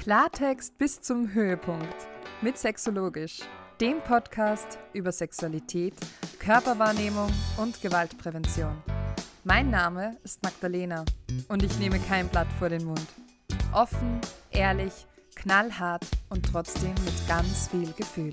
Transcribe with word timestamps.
Klartext 0.00 0.78
bis 0.78 1.02
zum 1.02 1.34
Höhepunkt 1.34 1.94
mit 2.40 2.56
Sexologisch, 2.56 3.40
dem 3.82 4.00
Podcast 4.00 4.78
über 4.94 5.12
Sexualität, 5.12 5.92
Körperwahrnehmung 6.38 7.30
und 7.58 7.82
Gewaltprävention. 7.82 8.82
Mein 9.44 9.68
Name 9.68 10.16
ist 10.24 10.42
Magdalena 10.42 11.04
und 11.48 11.62
ich 11.62 11.78
nehme 11.78 11.98
kein 11.98 12.28
Blatt 12.28 12.48
vor 12.58 12.70
den 12.70 12.86
Mund. 12.86 13.06
Offen, 13.74 14.22
ehrlich, 14.50 15.06
knallhart 15.34 16.06
und 16.30 16.46
trotzdem 16.50 16.94
mit 17.04 17.28
ganz 17.28 17.68
viel 17.68 17.92
Gefühl. 17.92 18.32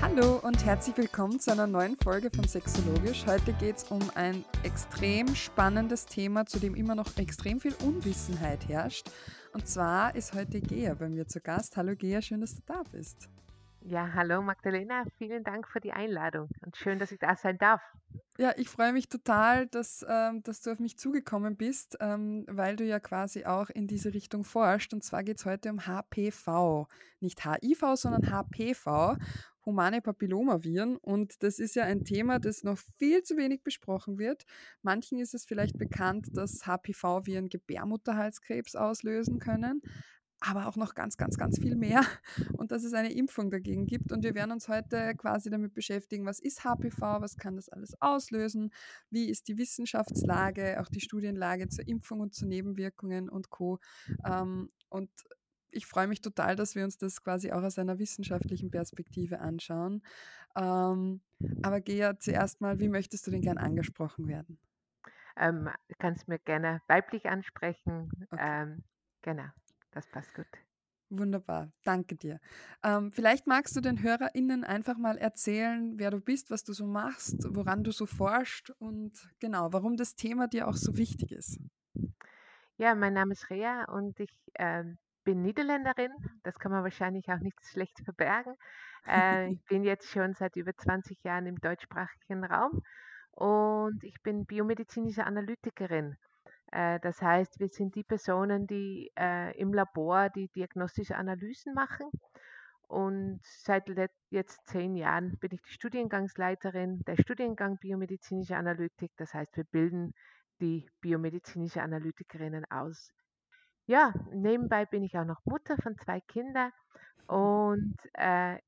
Hallo 0.00 0.38
und 0.42 0.64
herzlich 0.64 0.96
willkommen 0.96 1.40
zu 1.40 1.50
einer 1.50 1.66
neuen 1.66 1.96
Folge 1.96 2.30
von 2.30 2.46
Sexologisch. 2.46 3.24
Heute 3.26 3.52
geht 3.54 3.78
es 3.78 3.84
um 3.84 4.00
ein 4.14 4.44
extrem 4.62 5.34
spannendes 5.34 6.06
Thema, 6.06 6.46
zu 6.46 6.60
dem 6.60 6.76
immer 6.76 6.94
noch 6.94 7.16
extrem 7.16 7.58
viel 7.58 7.74
Unwissenheit 7.84 8.68
herrscht. 8.68 9.10
Und 9.54 9.68
zwar 9.68 10.16
ist 10.16 10.34
heute 10.34 10.60
Gea 10.60 10.94
bei 10.94 11.08
mir 11.08 11.28
zu 11.28 11.40
Gast. 11.40 11.76
Hallo 11.76 11.94
Gea, 11.94 12.20
schön, 12.20 12.40
dass 12.40 12.56
du 12.56 12.62
da 12.66 12.82
bist. 12.90 13.28
Ja, 13.82 14.12
hallo 14.12 14.42
Magdalena, 14.42 15.04
vielen 15.16 15.44
Dank 15.44 15.68
für 15.68 15.78
die 15.78 15.92
Einladung 15.92 16.48
und 16.66 16.76
schön, 16.76 16.98
dass 16.98 17.12
ich 17.12 17.20
da 17.20 17.36
sein 17.36 17.56
darf. 17.58 17.80
Ja, 18.36 18.52
ich 18.56 18.68
freue 18.68 18.92
mich 18.92 19.08
total, 19.08 19.68
dass, 19.68 20.04
ähm, 20.08 20.42
dass 20.42 20.60
du 20.62 20.72
auf 20.72 20.80
mich 20.80 20.98
zugekommen 20.98 21.56
bist, 21.56 21.96
ähm, 22.00 22.44
weil 22.48 22.74
du 22.74 22.82
ja 22.82 22.98
quasi 22.98 23.44
auch 23.44 23.70
in 23.70 23.86
diese 23.86 24.12
Richtung 24.12 24.42
forschst. 24.42 24.92
Und 24.92 25.04
zwar 25.04 25.22
geht 25.22 25.38
es 25.38 25.44
heute 25.44 25.70
um 25.70 25.86
HPV. 25.86 26.88
Nicht 27.20 27.44
HIV, 27.44 27.94
sondern 27.94 28.28
HPV 28.32 29.16
humane 29.64 30.00
Papillomaviren. 30.02 30.96
Und 30.96 31.42
das 31.42 31.58
ist 31.58 31.74
ja 31.74 31.84
ein 31.84 32.04
Thema, 32.04 32.38
das 32.38 32.64
noch 32.64 32.78
viel 32.98 33.22
zu 33.22 33.36
wenig 33.36 33.62
besprochen 33.62 34.18
wird. 34.18 34.44
Manchen 34.82 35.18
ist 35.18 35.34
es 35.34 35.44
vielleicht 35.44 35.78
bekannt, 35.78 36.28
dass 36.32 36.66
HPV-Viren 36.66 37.48
Gebärmutterhalskrebs 37.48 38.76
auslösen 38.76 39.38
können 39.38 39.82
aber 40.46 40.66
auch 40.66 40.76
noch 40.76 40.94
ganz, 40.94 41.16
ganz, 41.16 41.36
ganz 41.36 41.58
viel 41.58 41.74
mehr 41.74 42.02
und 42.58 42.70
dass 42.70 42.84
es 42.84 42.92
eine 42.92 43.12
Impfung 43.12 43.50
dagegen 43.50 43.86
gibt. 43.86 44.12
Und 44.12 44.24
wir 44.24 44.34
werden 44.34 44.52
uns 44.52 44.68
heute 44.68 45.14
quasi 45.16 45.50
damit 45.50 45.74
beschäftigen, 45.74 46.26
was 46.26 46.38
ist 46.38 46.64
HPV, 46.64 47.20
was 47.20 47.36
kann 47.36 47.56
das 47.56 47.68
alles 47.68 47.94
auslösen, 48.00 48.70
wie 49.10 49.30
ist 49.30 49.48
die 49.48 49.58
Wissenschaftslage, 49.58 50.80
auch 50.80 50.88
die 50.88 51.00
Studienlage 51.00 51.68
zur 51.68 51.86
Impfung 51.88 52.20
und 52.20 52.34
zu 52.34 52.46
Nebenwirkungen 52.46 53.28
und 53.28 53.50
Co. 53.50 53.78
Ähm, 54.24 54.70
und 54.88 55.10
ich 55.74 55.86
freue 55.86 56.06
mich 56.06 56.20
total, 56.20 56.56
dass 56.56 56.74
wir 56.74 56.84
uns 56.84 56.98
das 56.98 57.22
quasi 57.22 57.52
auch 57.52 57.62
aus 57.62 57.78
einer 57.78 57.98
wissenschaftlichen 57.98 58.70
Perspektive 58.70 59.40
anschauen. 59.40 60.02
Ähm, 60.56 61.20
aber 61.62 61.80
Gea, 61.80 62.18
zuerst 62.18 62.60
mal, 62.60 62.78
wie 62.78 62.88
möchtest 62.88 63.26
du 63.26 63.30
denn 63.30 63.42
gern 63.42 63.58
angesprochen 63.58 64.28
werden? 64.28 64.58
Ähm, 65.36 65.68
du 65.88 65.94
kannst 65.98 66.28
mir 66.28 66.38
gerne 66.38 66.80
weiblich 66.86 67.26
ansprechen. 67.26 68.10
Okay. 68.30 68.62
Ähm, 68.62 68.84
genau, 69.22 69.46
das 69.90 70.06
passt 70.06 70.32
gut. 70.34 70.46
Wunderbar, 71.10 71.70
danke 71.84 72.16
dir. 72.16 72.40
Ähm, 72.82 73.12
vielleicht 73.12 73.46
magst 73.46 73.76
du 73.76 73.80
den 73.80 74.02
HörerInnen 74.02 74.64
einfach 74.64 74.96
mal 74.96 75.18
erzählen, 75.18 75.92
wer 75.96 76.10
du 76.10 76.20
bist, 76.20 76.50
was 76.50 76.64
du 76.64 76.72
so 76.72 76.86
machst, 76.86 77.36
woran 77.54 77.84
du 77.84 77.92
so 77.92 78.06
forschst 78.06 78.70
und 78.78 79.12
genau, 79.38 79.72
warum 79.72 79.96
das 79.96 80.16
Thema 80.16 80.48
dir 80.48 80.66
auch 80.66 80.76
so 80.76 80.96
wichtig 80.96 81.30
ist. 81.32 81.58
Ja, 82.76 82.94
mein 82.94 83.12
Name 83.12 83.32
ist 83.32 83.50
Rea 83.50 83.84
und 83.84 84.18
ich 84.18 84.32
ähm, 84.58 84.98
bin 85.24 85.42
Niederländerin, 85.42 86.12
das 86.42 86.58
kann 86.58 86.72
man 86.72 86.84
wahrscheinlich 86.84 87.28
auch 87.28 87.40
nicht 87.40 87.58
schlecht 87.66 87.98
verbergen. 88.04 88.54
Äh, 89.06 89.52
ich 89.52 89.64
bin 89.68 89.84
jetzt 89.84 90.08
schon 90.10 90.34
seit 90.34 90.56
über 90.56 90.76
20 90.76 91.22
Jahren 91.24 91.46
im 91.46 91.56
deutschsprachigen 91.56 92.44
Raum 92.44 92.82
und 93.32 94.04
ich 94.04 94.22
bin 94.22 94.46
biomedizinische 94.46 95.24
Analytikerin. 95.24 96.16
Äh, 96.72 97.00
das 97.00 97.20
heißt, 97.22 97.60
wir 97.60 97.68
sind 97.68 97.94
die 97.94 98.04
Personen, 98.04 98.66
die 98.66 99.10
äh, 99.18 99.56
im 99.58 99.72
Labor 99.72 100.28
die 100.30 100.48
diagnostische 100.48 101.16
Analysen 101.16 101.74
machen. 101.74 102.10
Und 102.86 103.40
seit 103.42 103.88
jetzt 104.30 104.66
zehn 104.66 104.94
Jahren 104.94 105.38
bin 105.38 105.52
ich 105.52 105.62
die 105.62 105.72
Studiengangsleiterin 105.72 107.02
der 107.06 107.16
Studiengang 107.16 107.78
Biomedizinische 107.78 108.56
Analytik. 108.56 109.10
Das 109.16 109.32
heißt, 109.34 109.56
wir 109.56 109.64
bilden 109.64 110.14
die 110.60 110.88
biomedizinische 111.00 111.82
Analytikerinnen 111.82 112.64
aus. 112.70 113.10
Ja, 113.86 114.14
nebenbei 114.32 114.86
bin 114.86 115.02
ich 115.02 115.16
auch 115.18 115.26
noch 115.26 115.44
Mutter 115.44 115.76
von 115.82 115.96
zwei 115.98 116.20
Kindern 116.20 116.72
und 117.26 117.96
äh, 118.14 118.58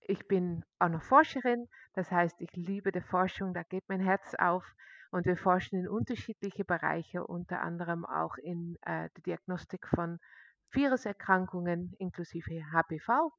ich 0.00 0.26
bin 0.26 0.64
auch 0.78 0.88
noch 0.88 1.02
Forscherin. 1.02 1.68
Das 1.92 2.10
heißt, 2.10 2.40
ich 2.40 2.52
liebe 2.54 2.90
die 2.90 3.02
Forschung, 3.02 3.52
da 3.52 3.62
geht 3.62 3.84
mein 3.88 4.00
Herz 4.00 4.34
auf 4.34 4.64
und 5.10 5.26
wir 5.26 5.36
forschen 5.36 5.80
in 5.80 5.88
unterschiedliche 5.88 6.64
Bereiche, 6.64 7.26
unter 7.26 7.60
anderem 7.60 8.06
auch 8.06 8.38
in 8.38 8.76
äh, 8.82 9.10
der 9.16 9.22
Diagnostik 9.26 9.86
von 9.86 10.18
Viruserkrankungen 10.70 11.94
inklusive 11.98 12.62
HPV. 12.72 13.30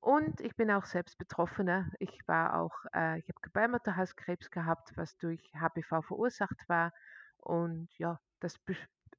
Und 0.00 0.40
ich 0.40 0.56
bin 0.56 0.70
auch 0.70 0.84
selbst 0.84 1.18
Betroffene. 1.18 1.90
Ich 1.98 2.18
war 2.26 2.60
auch, 2.60 2.74
äh, 2.94 3.18
ich 3.18 3.28
habe 3.28 3.40
Gebärmutterhalskrebs 3.42 4.50
gehabt, 4.50 4.92
was 4.96 5.16
durch 5.18 5.50
HPV 5.54 6.02
verursacht 6.02 6.66
war. 6.66 6.92
Und 7.38 7.88
ja, 7.98 8.20
das 8.40 8.58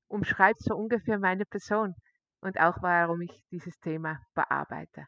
umschreibt 0.08 0.62
so 0.62 0.76
ungefähr 0.76 1.20
meine 1.20 1.46
Person 1.46 1.96
und 2.42 2.60
auch 2.60 2.82
warum 2.82 3.22
ich 3.22 3.44
dieses 3.52 3.80
Thema 3.80 4.20
bearbeite. 4.34 5.08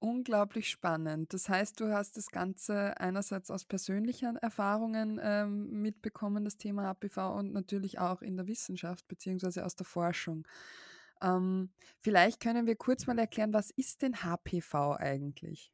Unglaublich 0.00 0.70
spannend. 0.70 1.34
Das 1.34 1.48
heißt, 1.48 1.80
du 1.80 1.92
hast 1.92 2.16
das 2.16 2.28
Ganze 2.28 3.00
einerseits 3.00 3.50
aus 3.50 3.64
persönlichen 3.64 4.36
Erfahrungen 4.36 5.18
ähm, 5.20 5.82
mitbekommen, 5.82 6.44
das 6.44 6.56
Thema 6.56 6.84
HPV, 6.84 7.36
und 7.36 7.52
natürlich 7.52 7.98
auch 7.98 8.22
in 8.22 8.36
der 8.36 8.46
Wissenschaft 8.46 9.08
bzw. 9.08 9.62
aus 9.62 9.74
der 9.74 9.86
Forschung. 9.86 10.46
Ähm, 11.20 11.70
vielleicht 11.98 12.40
können 12.40 12.66
wir 12.66 12.76
kurz 12.76 13.08
mal 13.08 13.18
erklären, 13.18 13.52
was 13.52 13.70
ist 13.72 14.02
denn 14.02 14.22
HPV 14.22 14.94
eigentlich? 14.98 15.72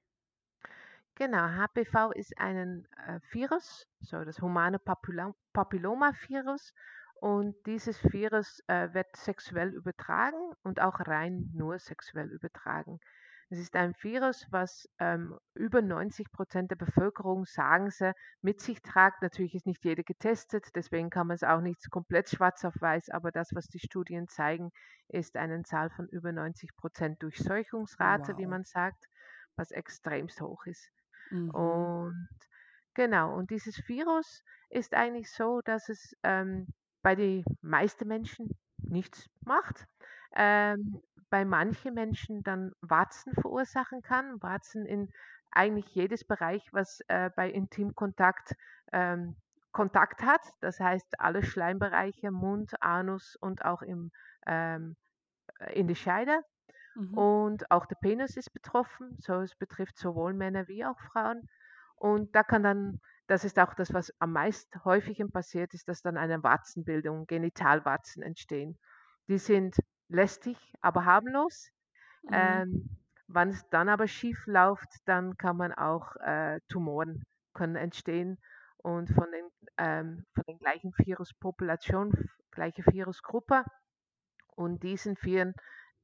Genau, 1.16 1.46
HPV 1.46 2.12
ist 2.12 2.38
ein 2.38 2.88
äh, 3.06 3.20
Virus, 3.30 3.86
so 4.00 4.24
das 4.24 4.40
humane 4.40 4.78
Papilloma-Virus. 4.78 6.72
Und 7.24 7.56
dieses 7.64 8.04
Virus 8.12 8.60
äh, 8.66 8.92
wird 8.92 9.16
sexuell 9.16 9.70
übertragen 9.70 10.52
und 10.62 10.82
auch 10.82 11.00
rein 11.00 11.50
nur 11.54 11.78
sexuell 11.78 12.30
übertragen. 12.30 13.00
Es 13.48 13.58
ist 13.58 13.76
ein 13.76 13.94
Virus, 14.02 14.46
was 14.50 14.86
ähm, 14.98 15.34
über 15.54 15.80
90 15.80 16.30
Prozent 16.32 16.70
der 16.70 16.76
Bevölkerung, 16.76 17.46
sagen 17.46 17.88
sie, 17.90 18.12
mit 18.42 18.60
sich 18.60 18.82
tragt. 18.82 19.22
Natürlich 19.22 19.54
ist 19.54 19.64
nicht 19.64 19.82
jeder 19.86 20.02
getestet, 20.02 20.66
deswegen 20.74 21.08
kann 21.08 21.28
man 21.28 21.36
es 21.36 21.44
auch 21.44 21.62
nicht 21.62 21.90
komplett 21.90 22.28
schwarz 22.28 22.62
auf 22.62 22.74
weiß, 22.78 23.08
aber 23.08 23.32
das, 23.32 23.54
was 23.54 23.68
die 23.68 23.78
Studien 23.80 24.28
zeigen, 24.28 24.70
ist 25.08 25.38
eine 25.38 25.62
Zahl 25.62 25.88
von 25.88 26.06
über 26.08 26.30
90 26.30 26.76
Prozent 26.76 27.22
Durchseuchungsrate, 27.22 28.32
wow. 28.32 28.38
wie 28.38 28.46
man 28.46 28.64
sagt, 28.64 29.02
was 29.56 29.70
extremst 29.70 30.42
hoch 30.42 30.66
ist. 30.66 30.90
Mhm. 31.30 31.48
Und 31.52 32.28
genau, 32.92 33.34
und 33.34 33.48
dieses 33.48 33.88
Virus 33.88 34.44
ist 34.68 34.92
eigentlich 34.92 35.32
so, 35.32 35.62
dass 35.62 35.88
es 35.88 36.14
ähm, 36.22 36.66
bei 37.04 37.14
den 37.14 37.44
meisten 37.60 38.08
Menschen 38.08 38.56
nichts 38.78 39.28
macht. 39.42 39.86
Ähm, 40.34 41.00
bei 41.30 41.44
manchen 41.44 41.94
Menschen 41.94 42.42
dann 42.42 42.72
Warzen 42.80 43.34
verursachen 43.34 44.02
kann. 44.02 44.42
Warzen 44.42 44.86
in 44.86 45.10
eigentlich 45.52 45.94
jedes 45.94 46.24
Bereich, 46.24 46.66
was 46.72 47.00
äh, 47.08 47.30
bei 47.36 47.48
Intimkontakt 47.50 48.56
ähm, 48.92 49.36
Kontakt 49.70 50.22
hat. 50.22 50.40
Das 50.60 50.80
heißt, 50.80 51.20
alle 51.20 51.44
Schleimbereiche, 51.44 52.30
Mund, 52.30 52.72
Anus 52.80 53.36
und 53.36 53.64
auch 53.64 53.82
im, 53.82 54.10
ähm, 54.46 54.96
in 55.72 55.86
die 55.86 55.96
Scheide. 55.96 56.40
Mhm. 56.94 57.18
Und 57.18 57.70
auch 57.70 57.86
der 57.86 57.96
Penis 57.96 58.36
ist 58.36 58.52
betroffen. 58.52 59.16
So, 59.18 59.40
es 59.40 59.54
betrifft 59.56 59.98
sowohl 59.98 60.32
Männer 60.32 60.68
wie 60.68 60.84
auch 60.84 60.98
Frauen. 61.12 61.48
Und 61.96 62.34
da 62.34 62.42
kann 62.42 62.62
dann 62.62 63.00
das 63.26 63.44
ist 63.44 63.58
auch 63.58 63.74
das, 63.74 63.92
was 63.94 64.12
am 64.20 64.32
meisten 64.32 64.84
häufigen 64.84 65.30
passiert, 65.32 65.74
ist, 65.74 65.88
dass 65.88 66.02
dann 66.02 66.16
eine 66.16 66.42
Warzenbildung, 66.42 67.26
Genitalwarzen 67.26 68.22
entstehen. 68.22 68.78
Die 69.28 69.38
sind 69.38 69.76
lästig, 70.08 70.58
aber 70.80 71.04
harmlos. 71.04 71.70
Mhm. 72.22 72.32
Ähm, 72.32 72.98
Wenn 73.28 73.48
es 73.50 73.68
dann 73.70 73.88
aber 73.88 74.06
schief 74.08 74.46
läuft, 74.46 74.88
dann 75.06 75.36
kann 75.38 75.56
man 75.56 75.72
auch 75.72 76.16
äh, 76.16 76.60
Tumoren 76.68 77.24
können 77.54 77.76
entstehen 77.76 78.38
und 78.78 79.10
von 79.10 79.30
den, 79.32 79.48
ähm, 79.78 80.26
von 80.34 80.44
den 80.48 80.58
gleichen 80.58 80.92
Viruspopulation, 80.98 82.12
gleiche 82.50 82.84
Virusgruppe. 82.86 83.64
Und 84.56 84.82
diesen 84.82 85.16
Viren, 85.22 85.54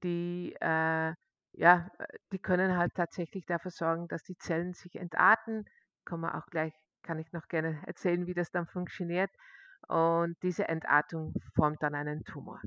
die, 0.03 0.55
äh, 0.61 1.15
ja, 1.53 1.91
die 2.33 2.39
können 2.39 2.77
halt 2.77 2.95
tatsächlich 2.95 3.47
dafür 3.47 3.71
sorgen, 3.71 4.09
dass 4.09 4.23
die 4.25 4.37
Zellen 4.39 4.73
sich 4.75 4.97
entarten. 4.97 5.65
Kann 6.05 6.21
man 6.21 6.33
auch 6.35 6.47
gleich 6.47 6.75
kann 7.03 7.19
ich 7.19 7.33
noch 7.33 7.49
gerne 7.49 7.83
erzählen, 7.87 8.27
wie 8.27 8.35
das 8.35 8.51
dann 8.51 8.67
funktioniert. 8.67 9.31
Und 9.89 10.37
diese 10.43 10.69
Entartung 10.69 11.35
formt 11.55 11.83
dann 11.83 11.95
einen 11.95 12.25
Tumor. 12.25 12.61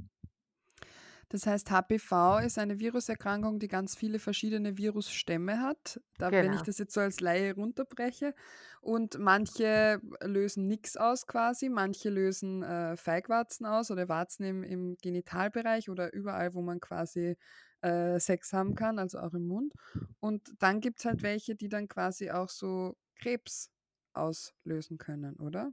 Das 1.29 1.47
heißt, 1.47 1.71
HPV 1.71 2.39
ist 2.39 2.57
eine 2.59 2.79
Viruserkrankung, 2.79 3.59
die 3.59 3.67
ganz 3.67 3.95
viele 3.95 4.19
verschiedene 4.19 4.77
Virusstämme 4.77 5.59
hat. 5.61 5.99
Da, 6.17 6.33
wenn 6.39 6.53
ich 6.53 6.61
Genau. 6.61 6.63
das 6.63 6.77
jetzt 6.77 6.93
so 6.93 7.01
als 7.01 7.19
Laie 7.21 7.55
runterbreche. 7.55 8.35
Und 8.81 9.17
manche 9.17 9.99
lösen 10.21 10.67
nichts 10.67 10.97
aus 10.97 11.25
quasi, 11.25 11.69
manche 11.69 12.09
lösen 12.09 12.61
äh, 12.63 12.97
Feigwarzen 12.97 13.65
aus 13.65 13.89
oder 13.89 14.09
Warzen 14.09 14.43
im, 14.45 14.63
im 14.63 14.97
Genitalbereich 15.01 15.89
oder 15.89 16.13
überall, 16.13 16.53
wo 16.53 16.61
man 16.61 16.79
quasi 16.79 17.35
äh, 17.81 18.19
Sex 18.19 18.53
haben 18.53 18.75
kann, 18.75 18.99
also 18.99 19.19
auch 19.19 19.33
im 19.33 19.47
Mund. 19.47 19.73
Und 20.19 20.53
dann 20.59 20.81
gibt 20.81 20.99
es 20.99 21.05
halt 21.05 21.23
welche, 21.23 21.55
die 21.55 21.69
dann 21.69 21.87
quasi 21.87 22.29
auch 22.31 22.49
so 22.49 22.95
Krebs 23.15 23.71
auslösen 24.15 24.97
können, 24.97 25.35
oder? 25.37 25.71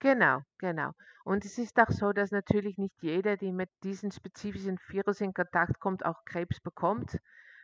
Genau, 0.00 0.40
genau. 0.58 0.92
Und 1.24 1.44
es 1.44 1.58
ist 1.58 1.78
auch 1.80 1.90
so, 1.90 2.12
dass 2.12 2.30
natürlich 2.30 2.78
nicht 2.78 2.94
jeder, 3.02 3.36
der 3.36 3.52
mit 3.52 3.70
diesem 3.82 4.10
spezifischen 4.10 4.78
Virus 4.88 5.20
in 5.20 5.34
Kontakt 5.34 5.78
kommt, 5.80 6.04
auch 6.04 6.24
Krebs 6.24 6.60
bekommt. 6.60 7.18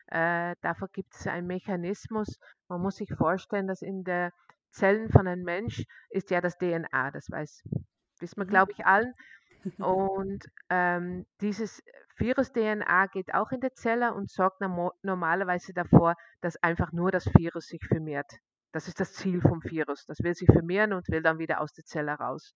Äh, 0.08 0.56
dafür 0.62 0.88
gibt 0.92 1.14
es 1.14 1.26
einen 1.26 1.46
Mechanismus. 1.46 2.38
Man 2.68 2.82
muss 2.82 2.96
sich 2.96 3.12
vorstellen, 3.14 3.66
dass 3.68 3.82
in 3.82 4.04
der 4.04 4.32
Zellen 4.70 5.10
von 5.10 5.26
einem 5.28 5.44
Mensch 5.44 5.84
ist 6.10 6.30
ja 6.30 6.40
das 6.40 6.58
DNA, 6.58 7.10
das 7.12 7.30
weiß, 7.30 7.64
wissen 8.20 8.40
wir, 8.40 8.46
Mhm. 8.46 8.46
glaube 8.46 8.72
ich, 8.72 8.84
allen. 8.86 9.14
Und 9.78 10.44
ähm, 10.70 11.26
dieses 11.40 11.82
Virus-DNA 12.18 13.06
geht 13.08 13.34
auch 13.34 13.50
in 13.52 13.60
die 13.60 13.72
Zelle 13.74 14.14
und 14.14 14.30
sorgt 14.30 14.60
normalerweise 15.02 15.72
davor, 15.74 16.14
dass 16.40 16.56
einfach 16.62 16.92
nur 16.92 17.10
das 17.12 17.26
Virus 17.34 17.66
sich 17.68 17.84
vermehrt. 17.86 18.32
Das 18.74 18.88
ist 18.88 19.00
das 19.00 19.14
Ziel 19.14 19.40
vom 19.40 19.62
Virus. 19.64 20.06
Das 20.06 20.20
will 20.22 20.34
sich 20.34 20.48
vermehren 20.52 20.92
und 20.92 21.08
will 21.08 21.22
dann 21.22 21.38
wieder 21.38 21.60
aus 21.62 21.72
der 21.74 21.84
Zelle 21.84 22.12
raus. 22.12 22.54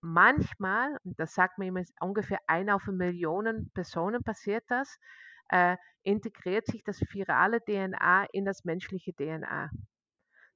Manchmal, 0.00 0.98
das 1.04 1.34
sagt 1.34 1.58
man 1.58 1.68
immer, 1.68 1.82
ungefähr 2.00 2.40
ein 2.48 2.70
auf 2.70 2.88
eine 2.88 2.96
Million 2.96 3.70
Personen 3.74 4.24
passiert 4.24 4.64
das, 4.68 4.98
äh, 5.50 5.76
integriert 6.04 6.66
sich 6.66 6.84
das 6.84 7.00
virale 7.00 7.60
DNA 7.60 8.26
in 8.32 8.44
das 8.46 8.64
menschliche 8.64 9.14
DNA. 9.14 9.70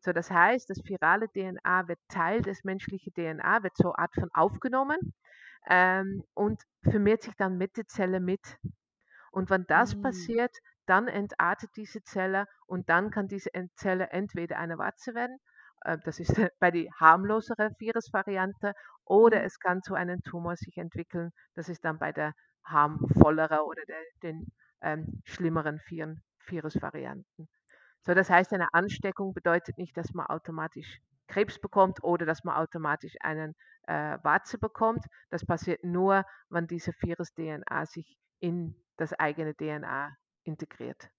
So, 0.00 0.12
das 0.12 0.30
heißt, 0.30 0.70
das 0.70 0.78
virale 0.84 1.28
DNA 1.30 1.88
wird 1.88 2.00
Teil 2.08 2.42
des 2.42 2.64
menschlichen 2.64 3.12
DNA, 3.14 3.64
wird 3.64 3.76
so 3.76 3.94
Art 3.94 4.14
von 4.14 4.30
aufgenommen 4.34 5.14
ähm, 5.68 6.24
und 6.34 6.62
vermehrt 6.82 7.22
sich 7.22 7.34
dann 7.36 7.58
mit 7.58 7.76
der 7.76 7.88
Zelle 7.88 8.20
mit. 8.20 8.58
Und 9.32 9.50
wenn 9.50 9.66
das 9.66 9.94
Mm, 9.94 10.00
passiert, 10.00 10.56
dann 10.86 11.08
entartet 11.08 11.70
diese 11.76 12.02
Zelle 12.02 12.46
und 12.66 12.88
dann 12.88 13.10
kann 13.10 13.28
diese 13.28 13.50
Zelle 13.74 14.10
entweder 14.10 14.58
eine 14.58 14.78
Warze 14.78 15.14
werden, 15.14 15.38
äh, 15.82 15.98
das 16.04 16.20
ist 16.20 16.28
bei 16.60 16.70
die 16.70 16.90
harmlosere 16.98 17.70
Virusvariante, 17.78 18.72
oder 19.04 19.40
mm, 19.40 19.44
es 19.44 19.58
kann 19.58 19.82
zu 19.82 19.94
einem 19.94 20.22
Tumor 20.22 20.56
sich 20.56 20.76
entwickeln, 20.78 21.30
das 21.54 21.68
ist 21.68 21.84
dann 21.84 21.98
bei 21.98 22.12
der 22.12 22.32
harmvollere 22.64 23.64
oder 23.64 23.82
der, 23.86 24.00
den 24.22 24.46
ähm, 24.82 25.22
schlimmeren 25.24 25.80
Viren, 25.86 26.22
Virusvarianten. 26.46 27.48
So, 28.02 28.14
das 28.14 28.30
heißt, 28.30 28.52
eine 28.52 28.72
Ansteckung 28.72 29.34
bedeutet 29.34 29.78
nicht, 29.78 29.96
dass 29.96 30.12
man 30.14 30.26
automatisch 30.26 31.00
Krebs 31.28 31.58
bekommt 31.60 32.02
oder 32.04 32.24
dass 32.24 32.44
man 32.44 32.56
automatisch 32.56 33.14
einen 33.20 33.54
äh, 33.88 34.18
Warze 34.22 34.58
bekommt. 34.58 35.04
Das 35.30 35.44
passiert 35.44 35.82
nur, 35.82 36.24
wenn 36.48 36.66
diese 36.68 36.92
Virus-DNA 37.00 37.86
sich 37.86 38.16
in 38.38 38.76
das 38.96 39.12
eigene 39.12 39.54
DNA 39.54 40.16
integriert. 40.46 41.10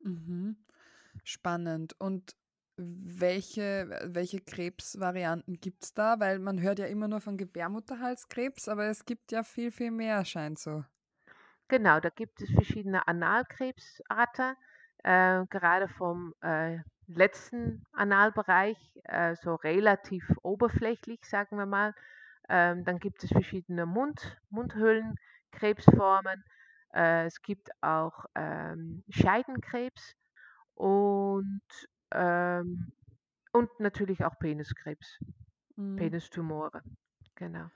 mhm. 0.00 0.56
Spannend. 1.24 1.98
Und 1.98 2.36
welche, 2.76 3.88
welche 4.04 4.40
Krebsvarianten 4.40 5.60
gibt 5.60 5.84
es 5.84 5.94
da? 5.94 6.20
Weil 6.20 6.38
man 6.38 6.60
hört 6.60 6.78
ja 6.78 6.86
immer 6.86 7.08
nur 7.08 7.20
von 7.20 7.38
Gebärmutterhalskrebs, 7.38 8.68
aber 8.68 8.86
es 8.86 9.06
gibt 9.06 9.32
ja 9.32 9.42
viel, 9.42 9.70
viel 9.70 9.90
mehr, 9.90 10.24
scheint 10.24 10.58
so. 10.58 10.84
Genau, 11.68 12.00
da 12.00 12.10
gibt 12.10 12.40
es 12.42 12.50
verschiedene 12.50 13.08
Analkrebsarten, 13.08 14.54
äh, 15.02 15.44
gerade 15.46 15.88
vom 15.88 16.34
äh, 16.42 16.78
letzten 17.06 17.84
Analbereich, 17.92 18.78
äh, 19.04 19.34
so 19.36 19.54
relativ 19.54 20.30
oberflächlich, 20.42 21.24
sagen 21.24 21.56
wir 21.56 21.66
mal. 21.66 21.94
Ähm, 22.48 22.84
dann 22.84 22.98
gibt 22.98 23.24
es 23.24 23.30
verschiedene 23.30 23.86
Mund 23.86 24.38
Mundhöhlenkrebsformen. 24.50 26.44
Äh, 26.96 27.26
es 27.26 27.42
gibt 27.42 27.70
auch 27.82 28.26
ähm, 28.36 29.04
Scheidenkrebs 29.10 30.14
und, 30.74 31.62
ähm, 32.12 32.92
und 33.52 33.80
natürlich 33.80 34.24
auch 34.24 34.38
Peniskrebs, 34.40 35.18
Mhm. 35.76 36.16
Penistumore. 36.30 36.82
Genau. 37.36 37.70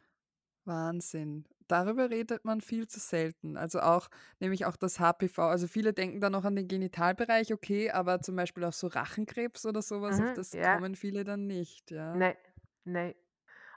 Wahnsinn. 0.64 1.44
Darüber 1.69 2.11
redet 2.11 2.44
man 2.44 2.61
viel 2.61 2.87
zu 2.88 2.99
selten. 3.00 3.56
Also 3.56 3.81
auch, 3.81 4.08
nämlich 4.40 4.67
auch 4.67 4.76
das 4.76 4.99
HPV. 5.00 5.49
Also 5.49 5.67
viele 5.69 5.93
denken 5.94 6.20
dann 6.20 6.32
noch 6.32 6.44
an 6.44 6.56
den 6.56 6.69
Genitalbereich, 6.69 7.52
okay, 7.52 7.90
aber 7.90 8.20
zum 8.20 8.37
Beispiel 8.37 8.64
auch 8.64 8.72
so 8.72 8.88
Rachenkrebs 8.88 9.64
oder 9.67 9.82
sowas, 9.82 10.20
auf 10.20 10.31
Mhm, 10.31 10.34
das 10.34 10.61
ja, 10.61 10.81
kommen 10.81 10.94
viele 10.96 11.25
dann 11.25 11.46
nicht, 11.46 11.90
ja. 11.90 12.20
ne, 12.20 12.37
ne. 12.84 13.14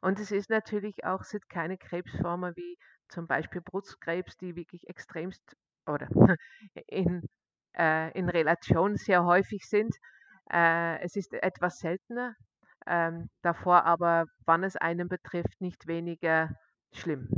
Und 0.01 0.19
es 0.19 0.31
ist 0.31 0.49
natürlich 0.49 1.05
auch 1.05 1.23
sind 1.23 1.49
keine 1.49 1.77
Krebsformen 1.77 2.55
wie 2.57 2.77
zum 3.13 3.27
Beispiel 3.27 3.61
Brustkrebs, 3.61 4.37
die 4.37 4.55
wirklich 4.55 4.87
extremst 4.89 5.43
oder 5.87 6.07
in, 6.87 7.23
äh, 7.77 8.11
in 8.17 8.29
Relation 8.29 8.97
sehr 8.97 9.25
häufig 9.25 9.67
sind. 9.67 9.95
Äh, 10.51 10.99
es 11.01 11.15
ist 11.15 11.33
etwas 11.33 11.79
seltener, 11.79 12.35
ähm, 12.87 13.29
davor 13.41 13.85
aber, 13.85 14.25
wann 14.45 14.63
es 14.63 14.75
einen 14.77 15.07
betrifft, 15.09 15.61
nicht 15.61 15.87
weniger 15.87 16.51
schlimm. 16.93 17.29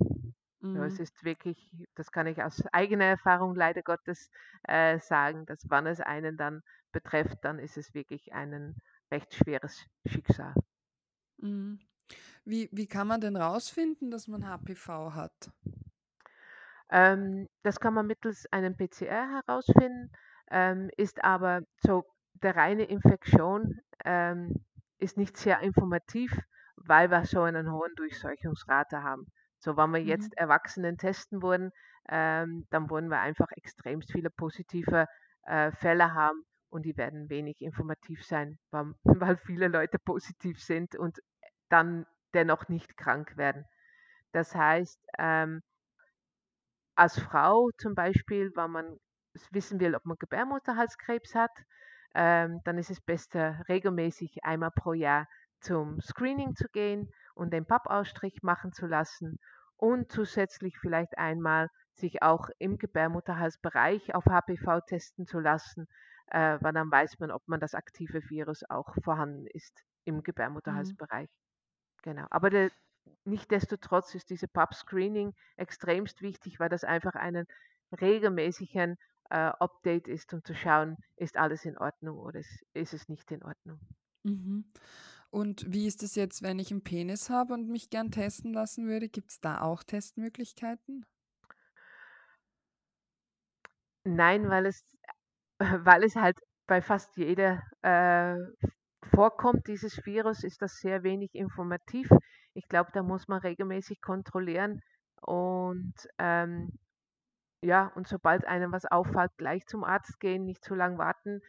Ja, 0.74 0.86
es 0.86 1.00
Mhm. 1.00 1.00
ist 1.00 1.24
wirklich, 1.24 1.72
das 1.96 2.12
kann 2.12 2.28
ich 2.28 2.44
aus 2.44 2.64
eigener 2.74 3.06
Erfahrung 3.06 3.56
leider 3.56 3.82
Gottes 3.82 4.30
äh, 4.64 5.00
sagen, 5.00 5.46
dass 5.48 5.66
wann 5.70 5.88
es 5.88 6.02
einen 6.02 6.38
dann 6.38 6.62
betrifft, 6.92 7.38
dann 7.44 7.60
ist 7.60 7.78
es 7.78 7.94
wirklich 7.96 8.34
ein 8.34 8.76
recht 9.12 9.34
schweres 9.34 9.86
Schicksal. 10.06 10.54
Mhm. 11.42 11.80
Wie, 12.46 12.70
wie 12.72 12.88
kann 12.88 13.08
man 13.08 13.22
denn 13.22 13.36
rausfinden, 13.36 14.10
dass 14.12 14.28
man 14.28 14.48
HPV 14.48 15.14
hat? 15.14 15.52
Ähm, 16.90 17.48
das 17.64 17.80
kann 17.80 17.94
man 17.94 18.08
mittels 18.08 18.46
einem 18.52 18.76
PCR 18.78 19.28
herausfinden, 19.30 20.12
ähm, 20.52 20.90
ist 20.98 21.24
aber 21.24 21.62
so 21.80 22.06
der 22.34 22.56
reine 22.56 22.84
Infektion 22.84 23.80
ähm, 24.04 24.66
ist 25.00 25.18
nicht 25.18 25.38
sehr 25.38 25.62
informativ, 25.62 26.32
weil 26.76 27.10
wir 27.10 27.26
so 27.26 27.42
einen 27.42 27.72
hohen 27.72 27.94
Durchseuchungsrate 27.96 29.02
haben. 29.04 29.26
So, 29.60 29.78
wenn 29.78 29.92
wir 29.92 30.04
Mhm. 30.04 30.04
jetzt 30.04 30.38
Erwachsenen 30.38 30.98
testen 30.98 31.42
würden, 31.42 31.72
ähm, 32.10 32.68
dann 32.70 32.90
würden 32.90 33.10
wir 33.10 33.20
einfach 33.20 33.48
extremst 33.56 34.12
viele 34.12 34.30
positive 34.30 35.08
äh, 35.46 35.72
Fälle 35.72 36.14
haben 36.14 36.44
und 36.70 36.84
die 36.86 36.98
werden 36.98 37.30
wenig 37.30 37.62
informativ 37.62 38.24
sein, 38.26 38.60
weil, 38.70 38.94
weil 39.04 39.38
viele 39.38 39.68
Leute 39.70 39.98
positiv 39.98 40.62
sind 40.62 40.96
und 40.96 41.20
dann 41.70 42.06
dennoch 42.34 42.68
nicht 42.70 42.98
krank 42.98 43.38
werden. 43.38 43.66
Das 44.34 44.56
heißt, 44.56 45.00
ähm, 45.20 45.62
als 46.96 47.18
Frau 47.20 47.70
zum 47.78 47.96
Beispiel, 47.96 48.52
wenn 48.56 48.72
man 48.72 48.98
wissen 49.52 49.80
will, 49.80 49.96
ob 49.96 50.06
man 50.06 50.18
Gebärmutterhalskrebs 50.20 51.34
hat, 51.36 51.52
ähm, 52.14 52.62
dann 52.64 52.78
ist 52.78 52.90
es 52.92 53.02
besser, 53.02 53.62
regelmäßig 53.68 54.44
einmal 54.44 54.72
pro 54.72 54.94
Jahr 54.94 55.28
zum 55.60 56.00
Screening 56.02 56.56
zu 56.56 56.68
gehen 56.70 57.10
und 57.34 57.52
den 57.52 57.66
Pappausstrich 57.66 58.44
machen 58.44 58.72
zu 58.72 58.86
lassen 58.88 59.40
und 59.78 60.12
zusätzlich 60.12 60.78
vielleicht 60.80 61.18
einmal 61.18 61.70
sich 61.94 62.22
auch 62.24 62.50
im 62.60 62.78
Gebärmutterhalsbereich 62.78 64.14
auf 64.16 64.26
HPV 64.26 64.80
testen 64.82 65.26
zu 65.26 65.40
lassen, 65.40 65.88
äh, 66.28 66.58
weil 66.62 66.74
dann 66.74 66.92
weiß 66.92 67.20
man, 67.20 67.32
ob 67.32 67.48
man 67.48 67.60
das 67.60 67.74
aktive 67.74 68.22
Virus 68.30 68.64
auch 68.70 68.94
vorhanden 69.04 69.48
ist 69.48 69.84
im 70.06 70.24
Mhm. 70.68 70.98
Gebärmutterhalsbereich. 71.04 71.30
Genau. 72.06 72.26
Aber 72.30 72.50
der, 72.50 72.72
Nichtsdestotrotz 73.26 74.14
ist 74.16 74.30
diese 74.30 74.48
Pub-Screening 74.48 75.34
extremst 75.58 76.22
wichtig, 76.22 76.60
weil 76.60 76.70
das 76.70 76.84
einfach 76.84 77.16
einen 77.16 77.46
regelmäßigen 78.00 78.98
äh, 79.30 79.36
Update 79.36 80.08
ist, 80.08 80.34
um 80.34 80.44
zu 80.44 80.54
schauen, 80.56 80.98
ist 81.16 81.38
alles 81.38 81.66
in 81.66 81.78
Ordnung 81.78 82.20
oder 82.20 82.40
ist, 82.40 82.64
ist 82.74 82.94
es 82.94 83.10
nicht 83.10 83.32
in 83.32 83.44
Ordnung. 83.44 83.80
Mhm. 84.24 84.66
Und 85.32 85.72
wie 85.72 85.88
ist 85.88 86.04
es 86.04 86.16
jetzt, 86.16 86.44
wenn 86.44 86.60
ich 86.60 86.72
einen 86.72 86.84
Penis 86.84 87.30
habe 87.30 87.54
und 87.54 87.68
mich 87.68 87.90
gern 87.90 88.12
testen 88.12 88.54
lassen 88.54 88.88
würde? 88.88 89.10
Gibt 89.10 89.32
es 89.32 89.42
da 89.42 89.62
auch 89.62 89.84
Testmöglichkeiten? 89.84 91.06
Nein, 94.04 94.50
weil 94.50 94.68
es, 94.68 94.84
weil 95.60 96.04
es 96.04 96.16
halt 96.16 96.38
bei 96.68 96.82
fast 96.82 97.18
jeder 97.18 97.64
äh, 97.82 98.36
vorkommt, 99.06 99.68
dieses 99.68 100.06
Virus, 100.06 100.44
ist 100.44 100.62
das 100.62 100.78
sehr 100.80 101.04
wenig 101.04 101.34
informativ. 101.36 102.10
Ich 102.54 102.68
glaube, 102.68 102.92
da 102.94 103.04
muss 103.04 103.28
man 103.28 103.40
regelmäßig 103.42 104.02
kontrollieren 104.02 104.82
und 105.22 105.94
ähm, 106.20 106.72
ja, 107.62 107.92
und 107.96 108.08
sobald 108.08 108.46
einem 108.46 108.72
was 108.72 108.86
auffällt, 108.86 109.32
gleich 109.38 109.66
zum 109.68 109.84
Arzt 109.84 110.20
gehen, 110.20 110.46
nicht 110.46 110.64
zu 110.64 110.76
lang 110.76 110.98
warten. 110.98 111.42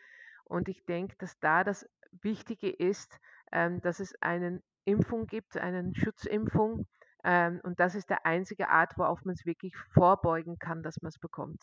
Und 0.45 0.69
ich 0.69 0.85
denke, 0.87 1.17
dass 1.19 1.39
da 1.41 1.65
das 1.65 1.87
Wichtige 2.23 2.71
ist, 2.71 3.19
ähm, 3.53 3.81
dass 3.83 4.01
es 4.01 4.15
eine 4.23 4.63
Impfung 4.85 5.27
gibt, 5.27 5.57
eine 5.57 5.93
Schutzimpfung, 5.95 6.87
Ähm, 7.25 7.61
und 7.65 7.81
das 7.81 7.95
ist 7.95 8.09
der 8.11 8.25
einzige 8.25 8.69
Art, 8.69 8.97
worauf 8.99 9.25
man 9.25 9.35
es 9.35 9.45
wirklich 9.45 9.75
vorbeugen 9.93 10.59
kann, 10.59 10.83
dass 10.83 11.03
man 11.03 11.09
es 11.11 11.19
bekommt. 11.19 11.61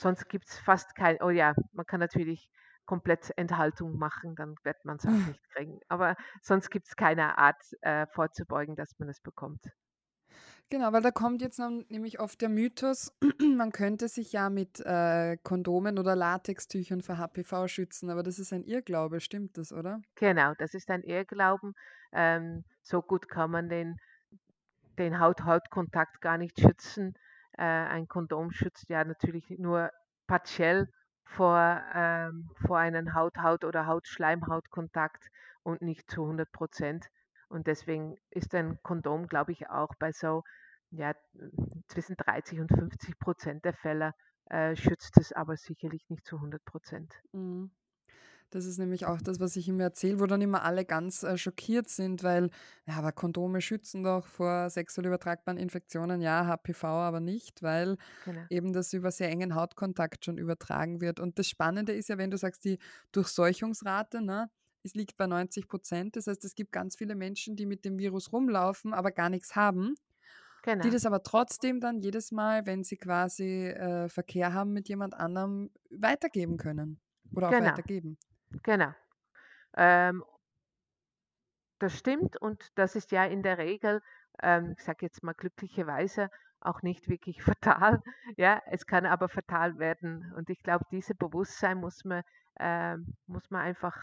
Sonst 0.00 0.28
gibt 0.28 0.48
es 0.48 0.58
fast 0.58 0.96
kein, 0.96 1.18
oh 1.22 1.30
ja, 1.30 1.54
man 1.72 1.86
kann 1.86 2.00
natürlich 2.00 2.48
komplett 2.86 3.32
Enthaltung 3.36 3.98
machen, 3.98 4.34
dann 4.34 4.56
wird 4.64 4.84
man 4.84 4.96
es 4.96 5.06
auch 5.06 5.10
nicht 5.10 5.42
kriegen. 5.50 5.80
Aber 5.88 6.16
sonst 6.42 6.70
gibt 6.70 6.88
es 6.88 6.96
keine 6.96 7.38
Art 7.38 7.62
äh, 7.82 8.06
vorzubeugen, 8.08 8.76
dass 8.76 8.98
man 8.98 9.08
es 9.08 9.20
bekommt. 9.20 9.70
Genau, 10.70 10.92
weil 10.92 11.02
da 11.02 11.10
kommt 11.10 11.42
jetzt 11.42 11.58
nämlich 11.58 12.20
oft 12.20 12.40
der 12.40 12.48
Mythos, 12.48 13.12
man 13.56 13.72
könnte 13.72 14.06
sich 14.06 14.32
ja 14.32 14.50
mit 14.50 14.78
äh, 14.86 15.36
Kondomen 15.42 15.98
oder 15.98 16.14
Latextüchern 16.14 17.02
für 17.02 17.18
HPV 17.18 17.66
schützen, 17.66 18.08
aber 18.08 18.22
das 18.22 18.38
ist 18.38 18.52
ein 18.52 18.62
Irrglaube, 18.62 19.20
stimmt 19.20 19.58
das, 19.58 19.72
oder? 19.72 20.00
Genau, 20.14 20.54
das 20.58 20.74
ist 20.74 20.88
ein 20.90 21.02
Irrglauben. 21.02 21.74
Ähm, 22.12 22.64
so 22.82 23.02
gut 23.02 23.28
kann 23.28 23.50
man 23.50 23.68
den, 23.68 23.96
den 24.96 25.18
Haut-Haut-Kontakt 25.18 26.20
gar 26.20 26.38
nicht 26.38 26.60
schützen. 26.60 27.14
Äh, 27.58 27.64
ein 27.64 28.06
Kondom 28.06 28.52
schützt 28.52 28.88
ja 28.88 29.04
natürlich 29.04 29.50
nur 29.58 29.90
partiell 30.28 30.88
vor, 31.36 31.82
ähm, 31.94 32.50
vor 32.66 32.78
einem 32.78 33.14
Haut-Haut- 33.14 33.64
oder 33.64 33.86
Haut-Schleimhaut-Kontakt 33.86 35.30
und 35.62 35.82
nicht 35.82 36.10
zu 36.10 36.26
100 36.26 36.50
Prozent. 36.52 37.06
Und 37.48 37.66
deswegen 37.66 38.16
ist 38.30 38.54
ein 38.54 38.78
Kondom, 38.82 39.26
glaube 39.26 39.52
ich, 39.52 39.68
auch 39.68 39.94
bei 39.98 40.12
so 40.12 40.42
ja, 40.90 41.14
zwischen 41.88 42.16
30 42.16 42.60
und 42.60 42.68
50 42.68 43.18
Prozent 43.18 43.64
der 43.64 43.74
Fälle 43.74 44.14
äh, 44.46 44.74
schützt 44.74 45.16
es 45.18 45.32
aber 45.32 45.56
sicherlich 45.56 46.08
nicht 46.08 46.26
zu 46.26 46.40
100 46.40 46.64
Prozent. 46.64 47.12
Mhm. 47.32 47.70
Das 48.50 48.64
ist 48.66 48.78
nämlich 48.78 49.06
auch 49.06 49.20
das, 49.22 49.38
was 49.38 49.54
ich 49.56 49.68
immer 49.68 49.84
erzähle, 49.84 50.18
wo 50.20 50.26
dann 50.26 50.40
immer 50.42 50.62
alle 50.64 50.84
ganz 50.84 51.22
äh, 51.22 51.38
schockiert 51.38 51.88
sind, 51.88 52.24
weil, 52.24 52.50
ja, 52.86 52.94
aber 52.94 53.12
Kondome 53.12 53.60
schützen 53.60 54.02
doch 54.02 54.26
vor 54.26 54.68
sexuell 54.70 55.06
übertragbaren 55.06 55.56
Infektionen, 55.58 56.20
ja, 56.20 56.46
HPV 56.46 56.84
aber 56.88 57.20
nicht, 57.20 57.62
weil 57.62 57.96
Genau. 58.24 58.48
eben 58.50 58.72
das 58.72 58.92
über 58.92 59.10
sehr 59.12 59.28
engen 59.30 59.54
Hautkontakt 59.54 60.24
schon 60.24 60.36
übertragen 60.36 61.00
wird. 61.00 61.20
Und 61.20 61.38
das 61.38 61.46
Spannende 61.48 61.92
ist 61.92 62.08
ja, 62.08 62.18
wenn 62.18 62.30
du 62.30 62.36
sagst, 62.38 62.64
die 62.64 62.78
Durchseuchungsrate, 63.12 64.20
ne, 64.20 64.50
es 64.82 64.94
liegt 64.94 65.16
bei 65.16 65.26
90 65.26 65.68
Prozent. 65.68 66.16
Das 66.16 66.26
heißt, 66.26 66.44
es 66.44 66.54
gibt 66.54 66.72
ganz 66.72 66.96
viele 66.96 67.14
Menschen, 67.14 67.54
die 67.54 67.66
mit 67.66 67.84
dem 67.84 67.98
Virus 67.98 68.32
rumlaufen, 68.32 68.94
aber 68.94 69.12
gar 69.12 69.28
nichts 69.30 69.54
haben. 69.54 69.94
Genau. 70.62 70.82
Die 70.84 70.90
das 70.90 71.06
aber 71.06 71.22
trotzdem 71.22 71.80
dann 71.80 72.00
jedes 72.00 72.32
Mal, 72.32 72.66
wenn 72.66 72.84
sie 72.84 72.96
quasi 72.96 73.66
äh, 73.68 74.08
Verkehr 74.08 74.52
haben 74.52 74.72
mit 74.72 74.88
jemand 74.88 75.14
anderem, 75.14 75.70
weitergeben 75.90 76.56
können 76.56 77.00
oder 77.34 77.48
auch 77.48 77.52
Genau. 77.52 77.70
weitergeben. 77.70 78.18
Genau. 78.62 78.94
Ähm, 79.76 80.24
das 81.78 81.96
stimmt 81.98 82.36
und 82.36 82.70
das 82.76 82.94
ist 82.96 83.10
ja 83.12 83.24
in 83.24 83.42
der 83.42 83.58
Regel, 83.58 84.02
ähm, 84.42 84.74
ich 84.78 84.84
sage 84.84 85.06
jetzt 85.06 85.22
mal 85.22 85.32
glücklicherweise, 85.34 86.30
auch 86.60 86.82
nicht 86.82 87.08
wirklich 87.08 87.42
fatal. 87.42 88.02
Ja, 88.36 88.60
es 88.66 88.86
kann 88.86 89.06
aber 89.06 89.28
fatal 89.28 89.78
werden. 89.78 90.32
Und 90.36 90.50
ich 90.50 90.62
glaube, 90.62 90.84
dieses 90.90 91.16
Bewusstsein 91.16 91.78
muss 91.78 92.04
man, 92.04 92.22
ähm, 92.58 93.14
muss 93.26 93.50
man 93.50 93.62
einfach 93.62 93.96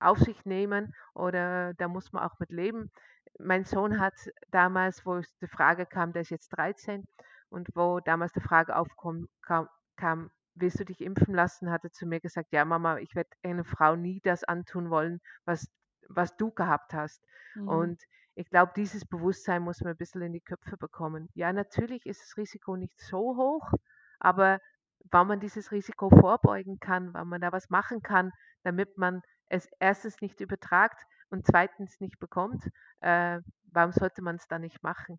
auf 0.00 0.18
sich 0.18 0.44
nehmen 0.44 0.94
oder 1.14 1.74
da 1.74 1.88
muss 1.88 2.12
man 2.12 2.22
auch 2.22 2.38
mit 2.38 2.50
leben. 2.52 2.90
Mein 3.40 3.64
Sohn 3.64 3.98
hat 4.00 4.14
damals, 4.50 5.04
wo 5.04 5.20
die 5.40 5.48
Frage 5.48 5.86
kam, 5.86 6.12
der 6.12 6.22
ist 6.22 6.30
jetzt 6.30 6.50
13 6.50 7.04
und 7.50 7.68
wo 7.74 7.98
damals 8.00 8.32
die 8.32 8.40
Frage 8.40 8.76
aufkam, 8.76 9.28
kam, 9.42 9.68
kam 9.96 10.30
willst 10.60 10.80
du 10.80 10.84
dich 10.84 11.00
impfen 11.00 11.34
lassen, 11.34 11.70
hat 11.70 11.84
er 11.84 11.92
zu 11.92 12.06
mir 12.06 12.20
gesagt, 12.20 12.52
ja 12.52 12.64
Mama, 12.64 12.98
ich 12.98 13.14
werde 13.14 13.30
einer 13.42 13.64
Frau 13.64 13.96
nie 13.96 14.20
das 14.22 14.44
antun 14.44 14.90
wollen, 14.90 15.20
was, 15.44 15.68
was 16.08 16.36
du 16.36 16.50
gehabt 16.50 16.92
hast. 16.94 17.22
Mhm. 17.54 17.68
Und 17.68 18.02
ich 18.34 18.48
glaube, 18.50 18.72
dieses 18.76 19.04
Bewusstsein 19.04 19.62
muss 19.62 19.80
man 19.80 19.92
ein 19.94 19.96
bisschen 19.96 20.22
in 20.22 20.32
die 20.32 20.40
Köpfe 20.40 20.76
bekommen. 20.76 21.28
Ja, 21.34 21.52
natürlich 21.52 22.06
ist 22.06 22.22
das 22.22 22.36
Risiko 22.36 22.76
nicht 22.76 23.00
so 23.00 23.36
hoch, 23.36 23.72
aber 24.20 24.60
wenn 25.10 25.26
man 25.26 25.40
dieses 25.40 25.72
Risiko 25.72 26.10
vorbeugen 26.10 26.78
kann, 26.78 27.14
wenn 27.14 27.28
man 27.28 27.40
da 27.40 27.52
was 27.52 27.70
machen 27.70 28.02
kann, 28.02 28.32
damit 28.62 28.96
man 28.98 29.22
es 29.46 29.68
erstens 29.80 30.20
nicht 30.20 30.40
übertragt 30.40 31.02
und 31.30 31.46
zweitens 31.46 32.00
nicht 32.00 32.18
bekommt, 32.18 32.68
äh, 33.00 33.40
warum 33.64 33.92
sollte 33.92 34.22
man 34.22 34.36
es 34.36 34.46
dann 34.48 34.60
nicht 34.62 34.82
machen? 34.82 35.16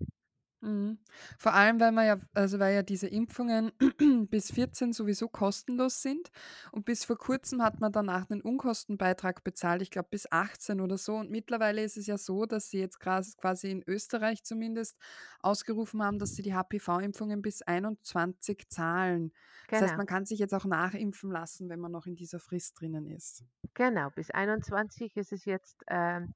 Mhm. 0.62 1.00
Vor 1.38 1.54
allem, 1.54 1.80
weil 1.80 1.94
man 1.94 2.06
ja, 2.06 2.20
also 2.34 2.60
weil 2.60 2.76
ja 2.76 2.84
diese 2.84 3.08
Impfungen 3.08 3.72
bis 4.30 4.52
14 4.52 4.92
sowieso 4.92 5.30
kostenlos 5.30 6.02
sind 6.02 6.32
und 6.74 6.84
bis 6.84 7.06
vor 7.06 7.18
kurzem 7.18 7.62
hat 7.64 7.80
man 7.80 7.94
danach 7.94 8.30
einen 8.30 8.42
Unkostenbeitrag 8.42 9.46
bezahlt, 9.46 9.82
ich 9.82 9.90
glaube 9.90 10.10
bis 10.12 10.30
18 10.30 10.82
oder 10.82 10.98
so. 10.98 11.16
Und 11.16 11.32
mittlerweile 11.32 11.82
ist 11.82 11.96
es 11.96 12.08
ja 12.08 12.18
so, 12.18 12.46
dass 12.46 12.70
sie 12.70 12.80
jetzt 12.80 13.00
quasi 13.00 13.72
in 13.72 13.84
Österreich 13.88 14.44
zumindest 14.44 14.98
ausgerufen 15.40 16.04
haben, 16.04 16.20
dass 16.20 16.36
sie 16.36 16.42
die 16.44 16.54
HPV-Impfungen 16.54 17.42
bis 17.42 17.62
21 17.62 18.68
zahlen. 18.70 19.32
Das 19.72 19.80
heißt, 19.82 19.96
Genau, 19.96 19.98
man 19.98 20.08
kann 20.08 20.26
sich 20.26 20.40
jetzt 20.40 20.54
auch 20.54 20.66
nachimpfen 20.66 21.32
lassen, 21.32 21.70
wenn 21.70 21.80
man 21.80 21.94
noch 21.94 22.06
in 22.06 22.16
dieser 22.18 22.40
Frist 22.42 22.82
drinnen 22.82 23.08
ist. 23.08 23.46
genau. 23.74 24.10
Bis 24.12 24.32
21 24.32 25.16
ist 25.18 25.32
es 25.32 25.46
jetzt, 25.46 25.84
ähm, 25.88 26.34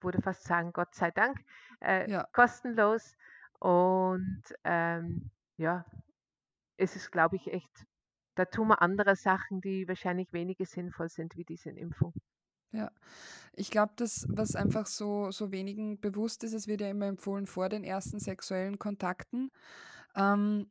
würde 0.00 0.22
fast 0.22 0.44
sagen, 0.44 0.72
Gott 0.72 0.94
sei 0.94 1.10
Dank, 1.10 1.38
äh, 1.80 2.06
Ja, 2.06 2.28
kostenlos. 2.32 3.16
Und 3.58 4.42
ähm, 4.64 5.30
ja, 5.56 5.84
ist 6.76 6.96
es, 6.96 7.10
glaube 7.10 7.36
ich, 7.36 7.52
echt, 7.52 7.86
da 8.36 8.44
tun 8.44 8.68
wir 8.68 8.82
andere 8.82 9.16
Sachen, 9.16 9.60
die 9.60 9.88
wahrscheinlich 9.88 10.32
weniger 10.32 10.64
sinnvoll 10.64 11.08
sind 11.08 11.36
wie 11.36 11.44
diese 11.44 11.70
Impfung. 11.70 12.14
ja. 12.72 12.90
Ich 13.54 13.70
glaube, 13.70 13.92
das, 13.96 14.26
was 14.30 14.54
einfach 14.54 14.86
so, 14.86 15.30
so 15.32 15.50
wenigen 15.50 16.00
bewusst 16.00 16.44
ist, 16.44 16.52
es 16.52 16.68
wird 16.68 16.80
ja 16.80 16.88
immer 16.88 17.06
empfohlen 17.06 17.46
vor 17.46 17.68
den 17.68 17.84
ersten 17.84 18.20
sexuellen 18.20 18.78
Kontakten. 18.78 19.50
Ähm, 20.14 20.70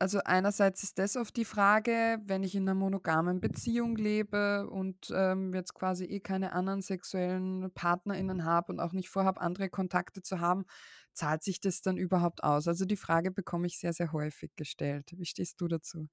Also 0.00 0.20
einerseits 0.24 0.84
ist 0.84 0.98
das 1.00 1.16
oft 1.16 1.36
die 1.36 1.44
Frage, 1.44 2.18
wenn 2.24 2.44
ich 2.44 2.54
in 2.54 2.62
einer 2.62 2.78
monogamen 2.78 3.40
Beziehung 3.40 3.96
lebe 3.96 4.68
und 4.70 5.12
ähm, 5.12 5.52
jetzt 5.52 5.74
quasi 5.74 6.04
eh 6.04 6.20
keine 6.20 6.52
anderen 6.52 6.82
sexuellen 6.82 7.72
PartnerInnen 7.72 8.44
habe 8.44 8.72
und 8.72 8.78
auch 8.78 8.92
nicht 8.92 9.08
vorhabe, 9.08 9.40
andere 9.40 9.68
Kontakte 9.68 10.22
zu 10.22 10.38
haben, 10.38 10.66
zahlt 11.14 11.42
sich 11.42 11.60
das 11.60 11.80
dann 11.80 11.96
überhaupt 11.96 12.44
aus? 12.44 12.68
Also 12.68 12.84
die 12.84 12.96
Frage 12.96 13.32
bekomme 13.32 13.66
ich 13.66 13.80
sehr, 13.80 13.92
sehr 13.92 14.12
häufig 14.12 14.54
gestellt. 14.54 15.10
Wie 15.16 15.26
stehst 15.26 15.60
du 15.60 15.66
dazu? 15.66 16.08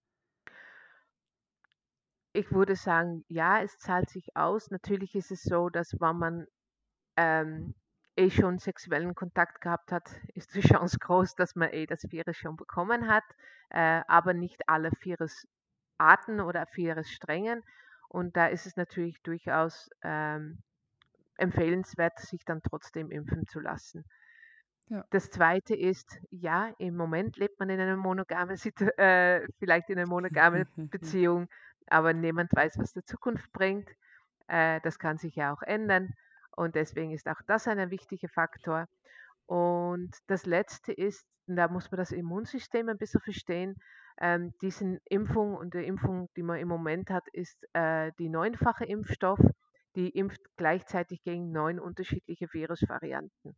Ich 2.33 2.51
würde 2.51 2.75
sagen, 2.75 3.23
ja, 3.27 3.61
es 3.61 3.77
zahlt 3.77 4.09
sich 4.09 4.35
aus. 4.35 4.71
Natürlich 4.71 5.13
ist 5.13 5.29
es 5.29 5.43
so, 5.43 5.69
dass 5.69 5.93
wenn 5.99 6.17
man 6.17 6.47
ähm, 7.17 7.75
eh 8.17 8.29
schon 8.29 8.59
sexuellen 8.59 9.15
Kontakt 9.15 9.61
gehabt 9.61 9.91
hat, 9.91 10.09
ist 10.33 10.55
die 10.55 10.61
Chance 10.83 10.99
groß, 10.99 11.35
dass 11.35 11.55
man 11.55 11.71
eh 11.71 11.85
das 11.85 12.11
Virus 12.11 12.37
schon 12.37 12.55
bekommen 12.55 13.07
hat, 13.07 13.23
äh, 13.69 14.01
aber 14.07 14.33
nicht 14.33 14.67
alle 14.67 14.91
Virusarten 15.01 16.39
oder 16.41 16.65
Virussträngen. 16.73 17.63
Und 18.07 18.37
da 18.37 18.47
ist 18.47 18.65
es 18.65 18.77
natürlich 18.77 19.21
durchaus 19.23 19.89
ähm, 20.01 20.59
empfehlenswert, 21.37 22.19
sich 22.19 22.45
dann 22.45 22.61
trotzdem 22.61 23.11
impfen 23.11 23.45
zu 23.47 23.59
lassen. 23.59 24.05
Ja. 24.87 25.03
Das 25.09 25.29
Zweite 25.31 25.75
ist, 25.75 26.19
ja, 26.29 26.71
im 26.77 26.95
Moment 26.95 27.37
lebt 27.37 27.59
man 27.59 27.69
in 27.69 27.79
einer 27.79 27.97
monogamen 27.97 28.55
äh, 28.97 29.41
vielleicht 29.59 29.89
in 29.89 29.97
einer 29.97 30.07
monogamen 30.07 30.67
Beziehung, 30.91 31.49
aber 31.87 32.13
niemand 32.13 32.55
weiß, 32.55 32.77
was 32.77 32.93
die 32.93 33.03
Zukunft 33.03 33.51
bringt. 33.51 33.89
Äh, 34.47 34.79
das 34.81 34.99
kann 34.99 35.17
sich 35.17 35.35
ja 35.35 35.51
auch 35.51 35.63
ändern 35.63 36.13
und 36.55 36.75
deswegen 36.75 37.11
ist 37.11 37.27
auch 37.27 37.41
das 37.47 37.67
ein 37.67 37.91
wichtiger 37.91 38.29
Faktor. 38.29 38.87
Und 39.45 40.11
das 40.27 40.45
Letzte 40.45 40.91
ist, 40.91 41.25
da 41.47 41.67
muss 41.67 41.91
man 41.91 41.99
das 41.99 42.11
Immunsystem 42.11 42.89
ein 42.89 42.97
bisschen 42.97 43.21
verstehen, 43.21 43.75
ähm, 44.19 44.53
diese 44.61 44.99
Impfung 45.09 45.55
und 45.55 45.73
die 45.73 45.85
Impfung, 45.85 46.29
die 46.37 46.43
man 46.43 46.59
im 46.59 46.67
Moment 46.67 47.09
hat, 47.09 47.27
ist 47.33 47.57
äh, 47.73 48.11
die 48.17 48.29
neunfache 48.29 48.85
Impfstoff. 48.85 49.39
Die 49.95 50.09
impft 50.09 50.41
gleichzeitig 50.57 51.23
gegen 51.23 51.51
neun 51.51 51.79
unterschiedliche 51.79 52.51
Virusvarianten. 52.51 53.55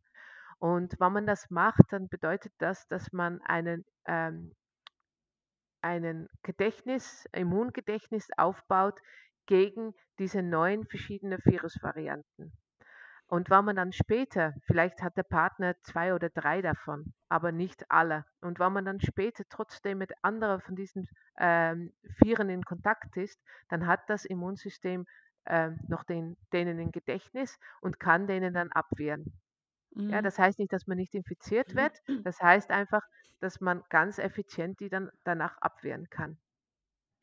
Und 0.58 0.94
wenn 1.00 1.12
man 1.12 1.26
das 1.26 1.50
macht, 1.50 1.82
dann 1.90 2.08
bedeutet 2.08 2.52
das, 2.58 2.86
dass 2.88 3.12
man 3.12 3.40
einen, 3.42 3.84
ähm, 4.06 4.54
einen 5.80 6.28
Gedächtnis, 6.42 7.26
Immungedächtnis 7.32 8.28
aufbaut 8.36 9.00
gegen 9.46 9.94
diese 10.18 10.42
neun 10.42 10.84
verschiedenen 10.86 11.40
Virusvarianten. 11.44 12.52
Und 13.28 13.50
wenn 13.50 13.64
man 13.64 13.76
dann 13.76 13.92
später, 13.92 14.54
vielleicht 14.66 15.02
hat 15.02 15.16
der 15.16 15.22
Partner 15.22 15.76
zwei 15.82 16.14
oder 16.14 16.30
drei 16.30 16.62
davon, 16.62 17.14
aber 17.28 17.52
nicht 17.52 17.90
alle. 17.90 18.24
Und 18.40 18.58
wenn 18.58 18.72
man 18.72 18.84
dann 18.86 19.00
später 19.00 19.44
trotzdem 19.48 19.98
mit 19.98 20.12
anderen 20.22 20.60
von 20.60 20.76
diesen 20.76 21.08
ähm, 21.38 21.92
Vieren 22.16 22.48
in 22.50 22.64
Kontakt 22.64 23.16
ist, 23.16 23.40
dann 23.68 23.86
hat 23.86 24.00
das 24.08 24.24
Immunsystem 24.24 25.06
ähm, 25.46 25.78
noch 25.88 26.04
den, 26.04 26.36
denen 26.52 26.78
im 26.80 26.90
Gedächtnis 26.90 27.58
und 27.82 28.00
kann 28.00 28.26
denen 28.26 28.54
dann 28.54 28.72
abwehren. 28.72 29.40
Ja, 30.08 30.20
Mhm. 30.20 30.22
das 30.22 30.38
heißt 30.38 30.58
nicht, 30.58 30.72
dass 30.72 30.86
man 30.86 30.98
nicht 30.98 31.14
infiziert 31.14 31.74
wird. 31.76 31.98
Das 32.24 32.40
heißt 32.40 32.70
einfach, 32.70 33.02
dass 33.40 33.60
man 33.60 33.84
ganz 33.90 34.18
effizient 34.18 34.80
die 34.80 34.88
dann 34.90 35.10
danach 35.24 35.56
abwehren 35.58 36.08
kann. 36.10 36.38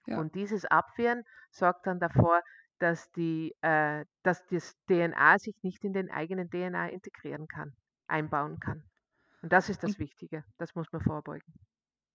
Ja. 0.08 0.26
Und 0.26 0.34
dieses 0.34 0.66
Abwehren 0.66 1.24
sorgt 1.52 1.86
dann 1.86 2.00
davor, 2.00 2.42
dass, 2.80 3.12
die, 3.12 3.54
äh, 3.62 4.06
dass 4.24 4.46
das 4.48 4.76
DNA 4.88 5.38
sich 5.40 5.56
nicht 5.64 5.84
in 5.84 5.94
den 5.94 6.10
eigenen 6.12 6.50
DNA 6.50 6.90
integrieren 6.90 7.48
kann, 7.48 7.74
einbauen 8.08 8.60
kann. 8.60 8.84
Und 9.42 9.54
das 9.54 9.70
ist 9.70 9.84
das 9.84 10.00
Wichtige. 10.00 10.44
Das 10.58 10.76
muss 10.76 10.92
man 10.92 11.02
vorbeugen. 11.02 11.54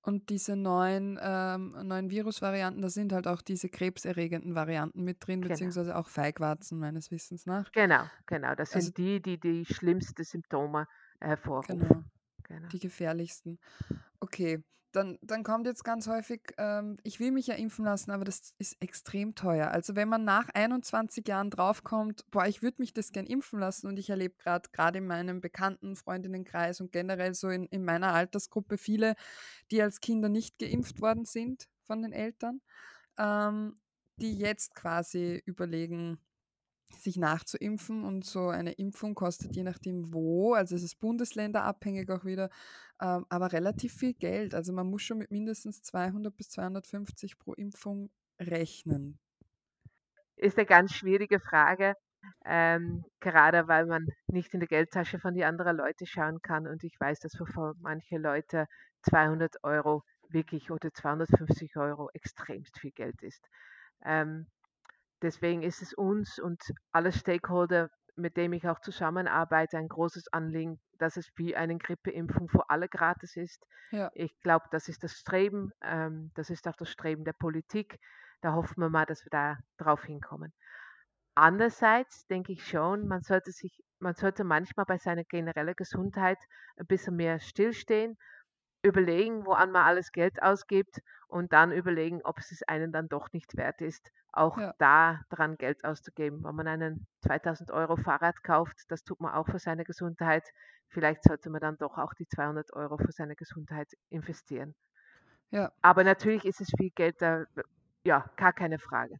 Und 0.02 0.30
diese 0.30 0.56
neuen, 0.56 1.18
ähm, 1.22 1.76
neuen 1.86 2.10
Virusvarianten, 2.10 2.80
da 2.80 2.88
sind 2.88 3.12
halt 3.12 3.26
auch 3.26 3.42
diese 3.42 3.68
krebserregenden 3.68 4.54
Varianten 4.54 5.02
mit 5.04 5.26
drin, 5.26 5.42
Genau. 5.42 5.52
beziehungsweise 5.52 5.94
auch 5.96 6.08
Feigwarzen 6.08 6.78
meines 6.78 7.10
Wissens 7.10 7.44
nach. 7.46 7.70
Genau, 7.72 8.04
genau. 8.26 8.54
Das 8.54 8.74
Also 8.74 8.86
sind 8.86 8.98
die, 8.98 9.20
die 9.22 9.38
die 9.38 9.64
schlimmsten 9.66 10.24
Symptome 10.24 10.86
genau, 11.20 11.28
hervorrufen. 11.30 11.78
Genau. 11.80 12.04
Die 12.72 12.78
gefährlichsten. 12.78 13.58
Okay, 14.20 14.62
dann, 14.92 15.18
dann 15.22 15.44
kommt 15.44 15.66
jetzt 15.66 15.84
ganz 15.84 16.08
häufig, 16.08 16.40
ähm, 16.58 16.98
ich 17.04 17.20
will 17.20 17.30
mich 17.30 17.46
ja 17.46 17.54
impfen 17.54 17.84
lassen, 17.84 18.10
aber 18.10 18.24
das 18.24 18.54
ist 18.58 18.76
extrem 18.80 19.34
teuer. 19.34 19.70
Also 19.70 19.94
wenn 19.94 20.08
man 20.08 20.24
nach 20.24 20.48
21 20.52 21.26
Jahren 21.28 21.50
draufkommt, 21.50 22.24
boah, 22.30 22.46
ich 22.46 22.62
würde 22.62 22.80
mich 22.80 22.92
das 22.92 23.12
gern 23.12 23.26
impfen 23.26 23.60
lassen 23.60 23.86
und 23.86 23.98
ich 23.98 24.10
erlebe 24.10 24.34
gerade 24.38 24.68
gerade 24.72 24.98
in 24.98 25.06
meinem 25.06 25.40
bekannten 25.40 25.96
Freundinnenkreis 25.96 26.80
und 26.80 26.92
generell 26.92 27.34
so 27.34 27.48
in, 27.48 27.66
in 27.66 27.84
meiner 27.84 28.12
Altersgruppe 28.12 28.78
viele, 28.78 29.14
die 29.70 29.80
als 29.80 30.00
Kinder 30.00 30.28
nicht 30.28 30.58
geimpft 30.58 31.00
worden 31.00 31.24
sind 31.24 31.68
von 31.84 32.02
den 32.02 32.12
Eltern, 32.12 32.60
ähm, 33.16 33.80
die 34.16 34.36
jetzt 34.38 34.74
quasi 34.74 35.40
überlegen, 35.46 36.18
sich 36.94 37.16
nachzuimpfen 37.16 38.04
und 38.04 38.24
so 38.24 38.48
eine 38.48 38.72
Impfung 38.72 39.14
kostet 39.14 39.56
je 39.56 39.62
nachdem 39.62 40.12
wo, 40.12 40.54
also 40.54 40.74
es 40.74 40.82
ist 40.82 41.00
bundesländerabhängig 41.00 42.10
auch 42.10 42.24
wieder, 42.24 42.50
ähm, 43.00 43.26
aber 43.28 43.52
relativ 43.52 43.94
viel 43.94 44.14
Geld. 44.14 44.54
Also 44.54 44.72
man 44.72 44.88
muss 44.88 45.02
schon 45.02 45.18
mit 45.18 45.30
mindestens 45.30 45.82
200 45.82 46.36
bis 46.36 46.50
250 46.50 47.38
pro 47.38 47.54
Impfung 47.54 48.10
rechnen. 48.40 49.18
Ist 50.36 50.58
eine 50.58 50.66
ganz 50.66 50.92
schwierige 50.92 51.40
Frage, 51.40 51.94
ähm, 52.44 53.04
gerade 53.20 53.68
weil 53.68 53.86
man 53.86 54.06
nicht 54.28 54.52
in 54.54 54.60
die 54.60 54.66
Geldtasche 54.66 55.18
von 55.18 55.34
die 55.34 55.44
anderen 55.44 55.76
Leute 55.76 56.06
schauen 56.06 56.40
kann. 56.42 56.66
Und 56.66 56.82
ich 56.84 56.98
weiß, 56.98 57.20
dass 57.20 57.36
für 57.36 57.74
manche 57.80 58.18
Leute 58.18 58.66
200 59.02 59.62
Euro 59.64 60.02
wirklich 60.28 60.70
oder 60.70 60.92
250 60.92 61.76
Euro 61.76 62.08
extremst 62.14 62.78
viel 62.78 62.92
Geld 62.92 63.22
ist. 63.22 63.48
Ähm, 64.04 64.46
deswegen 65.22 65.62
ist 65.62 65.82
es 65.82 65.92
uns 65.94 66.38
und 66.38 66.62
alle 66.92 67.12
Stakeholder, 67.12 67.90
mit 68.16 68.36
denen 68.36 68.54
ich 68.54 68.68
auch 68.68 68.80
zusammenarbeite, 68.80 69.78
ein 69.78 69.88
großes 69.88 70.28
Anliegen, 70.32 70.80
dass 70.98 71.16
es 71.16 71.30
wie 71.36 71.56
eine 71.56 71.76
Grippeimpfung 71.78 72.48
für 72.48 72.68
alle 72.70 72.88
gratis 72.88 73.36
ist. 73.36 73.64
Ja, 73.90 74.12
Ich 74.12 74.38
glaube, 74.40 74.66
das 74.70 74.88
ist 74.88 75.04
das 75.04 75.12
Streben, 75.14 75.72
ähm, 75.82 76.30
das 76.34 76.50
ist 76.50 76.66
auch 76.68 76.76
das 76.76 76.90
Streben 76.90 77.24
der 77.24 77.32
Politik. 77.34 77.98
Da 78.42 78.54
hoffen 78.54 78.80
wir 78.82 78.90
mal, 78.90 79.06
dass 79.06 79.24
wir 79.24 79.30
da 79.30 79.58
drauf 79.78 80.04
hinkommen. 80.04 80.52
Andererseits 81.34 82.26
denke 82.28 82.52
ich 82.52 82.64
schon, 82.66 83.08
man 83.08 83.22
sollte 83.22 83.50
sich, 83.52 83.82
man 83.98 84.14
sollte 84.14 84.44
manchmal 84.44 84.86
bei 84.86 84.96
seiner 84.98 85.24
generellen 85.24 85.74
Gesundheit 85.76 86.38
ein 86.76 86.86
bisschen 86.86 87.16
mehr 87.16 87.40
stillstehen, 87.40 88.16
überlegen, 88.82 89.46
woan 89.46 89.72
man 89.72 89.84
alles 89.86 90.12
Geld 90.12 90.42
ausgibt 90.42 91.00
und 91.30 91.52
dann 91.52 91.72
überlegen, 91.72 92.20
ob 92.24 92.38
es 92.38 92.52
es 92.52 92.62
einen 92.64 92.92
dann 92.92 93.08
doch 93.08 93.32
nicht 93.32 93.56
wert 93.56 93.80
ist, 93.80 94.12
auch 94.32 94.58
ja, 94.58 94.74
da 94.78 95.22
dran 95.30 95.56
Geld 95.56 95.84
auszugeben. 95.84 96.44
Wenn 96.44 96.54
man 96.54 96.68
einen 96.68 97.06
2000 97.22 97.70
Euro 97.70 97.96
Fahrrad 97.96 98.42
kauft, 98.42 98.90
das 98.90 99.04
tut 99.04 99.20
man 99.20 99.34
auch 99.34 99.46
für 99.46 99.58
seine 99.58 99.84
Gesundheit. 99.84 100.44
Vielleicht 100.88 101.24
sollte 101.24 101.50
man 101.50 101.60
dann 101.60 101.78
doch 101.78 101.98
auch 101.98 102.14
die 102.14 102.26
200 102.28 102.72
Euro 102.74 102.98
für 102.98 103.12
seine 103.12 103.36
Gesundheit 103.36 103.88
investieren. 104.10 104.74
ja. 105.50 105.72
Aber 105.82 106.04
natürlich 106.04 106.46
ist 106.46 106.60
es 106.62 106.70
viel 106.78 106.90
Geld 106.90 107.20
da, 107.20 107.44
ja, 108.04 108.30
gar 108.36 108.52
keine 108.54 108.78
Frage. 108.78 109.18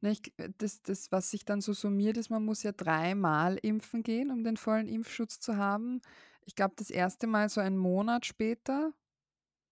Ne, 0.00 0.12
ich, 0.12 0.32
das, 0.58 0.82
das, 0.82 1.10
was 1.10 1.30
sich 1.30 1.44
dann 1.44 1.60
so 1.60 1.72
summiert, 1.72 2.16
ist, 2.16 2.30
man 2.30 2.44
muss 2.44 2.62
ja 2.62 2.72
dreimal 2.72 3.58
impfen 3.62 4.02
gehen, 4.02 4.30
um 4.30 4.44
den 4.44 4.56
vollen 4.56 4.86
Impfschutz 4.86 5.40
zu 5.40 5.56
haben. 5.56 6.00
Ich 6.44 6.54
glaube, 6.54 6.74
das 6.76 6.90
erste 6.90 7.26
Mal 7.26 7.48
so 7.48 7.60
einen 7.60 7.76
Monat 7.78 8.24
später 8.24 8.92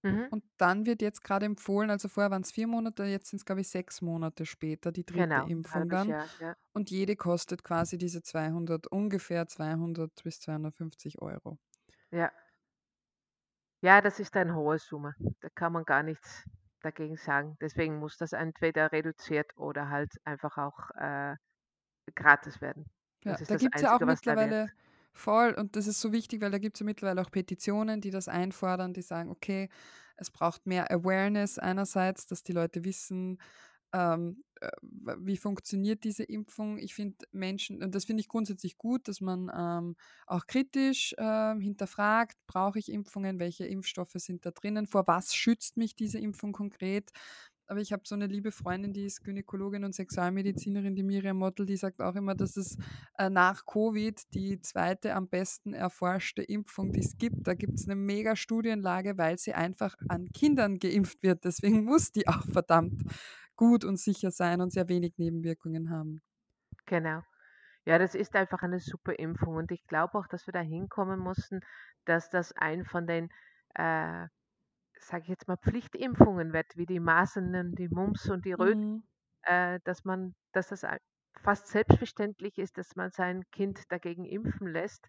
Mhm. 0.04 0.30
Und 0.30 0.44
dann 0.58 0.86
wird 0.86 1.02
jetzt 1.02 1.22
gerade 1.24 1.46
empfohlen, 1.46 1.90
also 1.90 2.08
vorher 2.08 2.30
waren 2.30 2.42
es 2.42 2.52
vier 2.52 2.66
Monate, 2.68 3.04
jetzt 3.04 3.30
sind 3.30 3.38
es, 3.38 3.44
glaube 3.44 3.60
ich, 3.62 3.68
sechs 3.68 4.02
Monate 4.02 4.46
später, 4.46 4.92
die 4.92 5.04
dritte 5.06 5.40
Genau, 5.40 5.48
Impfung 5.48 5.88
halbes 5.88 5.90
dann. 5.90 6.06
Jahr, 6.06 6.30
ja. 6.38 6.54
Und 6.74 6.90
jede 6.90 7.16
kostet 7.16 7.64
quasi 7.64 7.98
diese 7.98 8.22
200, 8.22 8.86
ungefähr 8.88 9.48
200 9.48 10.22
bis 10.24 10.40
250 10.40 11.22
Euro. 11.22 11.58
Ja. 12.10 12.32
Ja, 13.82 14.00
das 14.00 14.20
ist 14.20 14.36
eine 14.36 14.54
hohe 14.54 14.78
Summe. 14.78 15.14
Da 15.40 15.48
kann 15.50 15.72
man 15.72 15.84
gar 15.84 16.02
nichts 16.02 16.44
dagegen 16.80 17.16
sagen. 17.16 17.56
Deswegen 17.60 17.98
muss 17.98 18.16
das 18.16 18.32
entweder 18.32 18.92
reduziert 18.92 19.56
oder 19.56 19.88
halt 19.90 20.12
einfach 20.24 20.56
auch 20.58 20.90
äh, 20.96 21.36
gratis 22.14 22.60
werden. 22.60 22.90
Ja, 23.24 23.36
Das 23.36 23.42
ist 23.42 23.54
da 23.54 23.54
das 23.54 23.56
gibt 23.56 23.76
es 23.76 23.82
ja 23.82 23.94
auch 23.96 24.00
Einzige, 24.00 24.06
was 24.06 24.22
da 24.24 24.36
mittlerweile. 24.36 24.70
Voll, 25.16 25.54
und 25.54 25.76
das 25.76 25.86
ist 25.86 26.00
so 26.00 26.12
wichtig, 26.12 26.40
weil 26.40 26.50
da 26.50 26.58
gibt 26.58 26.76
es 26.76 26.80
ja 26.80 26.86
mittlerweile 26.86 27.22
auch 27.22 27.30
Petitionen, 27.30 28.00
die 28.00 28.10
das 28.10 28.28
einfordern, 28.28 28.92
die 28.92 29.02
sagen, 29.02 29.30
okay, 29.30 29.68
es 30.16 30.30
braucht 30.30 30.66
mehr 30.66 30.90
Awareness 30.90 31.58
einerseits, 31.58 32.26
dass 32.26 32.42
die 32.42 32.52
Leute 32.52 32.84
wissen, 32.84 33.38
ähm, 33.92 34.44
äh, 34.60 34.70
wie 35.18 35.36
funktioniert 35.36 36.04
diese 36.04 36.24
Impfung. 36.24 36.78
Ich 36.78 36.94
finde 36.94 37.16
Menschen, 37.32 37.82
und 37.82 37.94
das 37.94 38.04
finde 38.06 38.20
ich 38.22 38.28
grundsätzlich 38.28 38.78
gut, 38.78 39.08
dass 39.08 39.20
man 39.20 39.50
ähm, 39.56 39.96
auch 40.26 40.46
kritisch 40.46 41.14
ähm, 41.18 41.60
hinterfragt, 41.60 42.36
brauche 42.46 42.78
ich 42.78 42.90
Impfungen, 42.90 43.38
welche 43.38 43.66
Impfstoffe 43.66 44.14
sind 44.16 44.46
da 44.46 44.50
drinnen, 44.50 44.86
vor 44.86 45.06
was 45.06 45.34
schützt 45.34 45.76
mich 45.76 45.94
diese 45.96 46.18
Impfung 46.18 46.52
konkret. 46.52 47.10
Aber 47.66 47.80
ich 47.80 47.92
habe 47.92 48.02
so 48.06 48.14
eine 48.14 48.26
liebe 48.26 48.52
Freundin, 48.52 48.92
die 48.92 49.04
ist 49.04 49.24
Gynäkologin 49.24 49.84
und 49.84 49.94
Sexualmedizinerin, 49.94 50.94
die 50.94 51.02
Miriam 51.02 51.38
Mottel, 51.38 51.66
die 51.66 51.76
sagt 51.76 52.00
auch 52.00 52.14
immer, 52.14 52.34
dass 52.34 52.56
es 52.56 52.78
äh, 53.18 53.28
nach 53.28 53.66
Covid 53.66 54.34
die 54.34 54.60
zweite 54.60 55.14
am 55.14 55.28
besten 55.28 55.74
erforschte 55.74 56.42
Impfung, 56.42 56.92
die 56.92 57.00
es 57.00 57.18
gibt. 57.18 57.46
Da 57.46 57.54
gibt 57.54 57.74
es 57.74 57.86
eine 57.86 57.96
mega 57.96 58.36
Studienlage, 58.36 59.18
weil 59.18 59.38
sie 59.38 59.54
einfach 59.54 59.96
an 60.08 60.30
Kindern 60.32 60.78
geimpft 60.78 61.22
wird. 61.22 61.44
Deswegen 61.44 61.84
muss 61.84 62.12
die 62.12 62.28
auch 62.28 62.44
verdammt 62.44 63.02
gut 63.56 63.84
und 63.84 63.98
sicher 63.98 64.30
sein 64.30 64.60
und 64.60 64.72
sehr 64.72 64.88
wenig 64.88 65.14
Nebenwirkungen 65.18 65.90
haben. 65.90 66.22
Genau. 66.86 67.22
Ja, 67.84 67.98
das 67.98 68.14
ist 68.14 68.34
einfach 68.34 68.62
eine 68.62 68.80
super 68.80 69.18
Impfung. 69.18 69.56
Und 69.56 69.70
ich 69.70 69.86
glaube 69.86 70.18
auch, 70.18 70.26
dass 70.26 70.46
wir 70.46 70.52
da 70.52 70.60
hinkommen 70.60 71.18
mussten, 71.18 71.60
dass 72.04 72.30
das 72.30 72.52
ein 72.52 72.84
von 72.84 73.06
den, 73.06 73.30
äh, 73.74 74.26
sage 75.00 75.24
ich 75.24 75.28
jetzt 75.28 75.48
mal, 75.48 75.56
Pflichtimpfungen 75.58 76.52
wird, 76.52 76.76
wie 76.76 76.86
die 76.86 77.00
Masern, 77.00 77.74
die 77.74 77.88
Mumps 77.88 78.28
und 78.30 78.44
die 78.44 78.52
Röteln. 78.52 78.80
Mhm. 78.82 79.02
äh, 79.42 79.80
dass 79.84 80.04
man, 80.04 80.34
dass 80.52 80.68
das 80.68 80.84
fast 81.42 81.68
selbstverständlich 81.68 82.58
ist, 82.58 82.78
dass 82.78 82.96
man 82.96 83.10
sein 83.10 83.44
Kind 83.52 83.90
dagegen 83.92 84.24
impfen 84.24 84.68
lässt. 84.68 85.08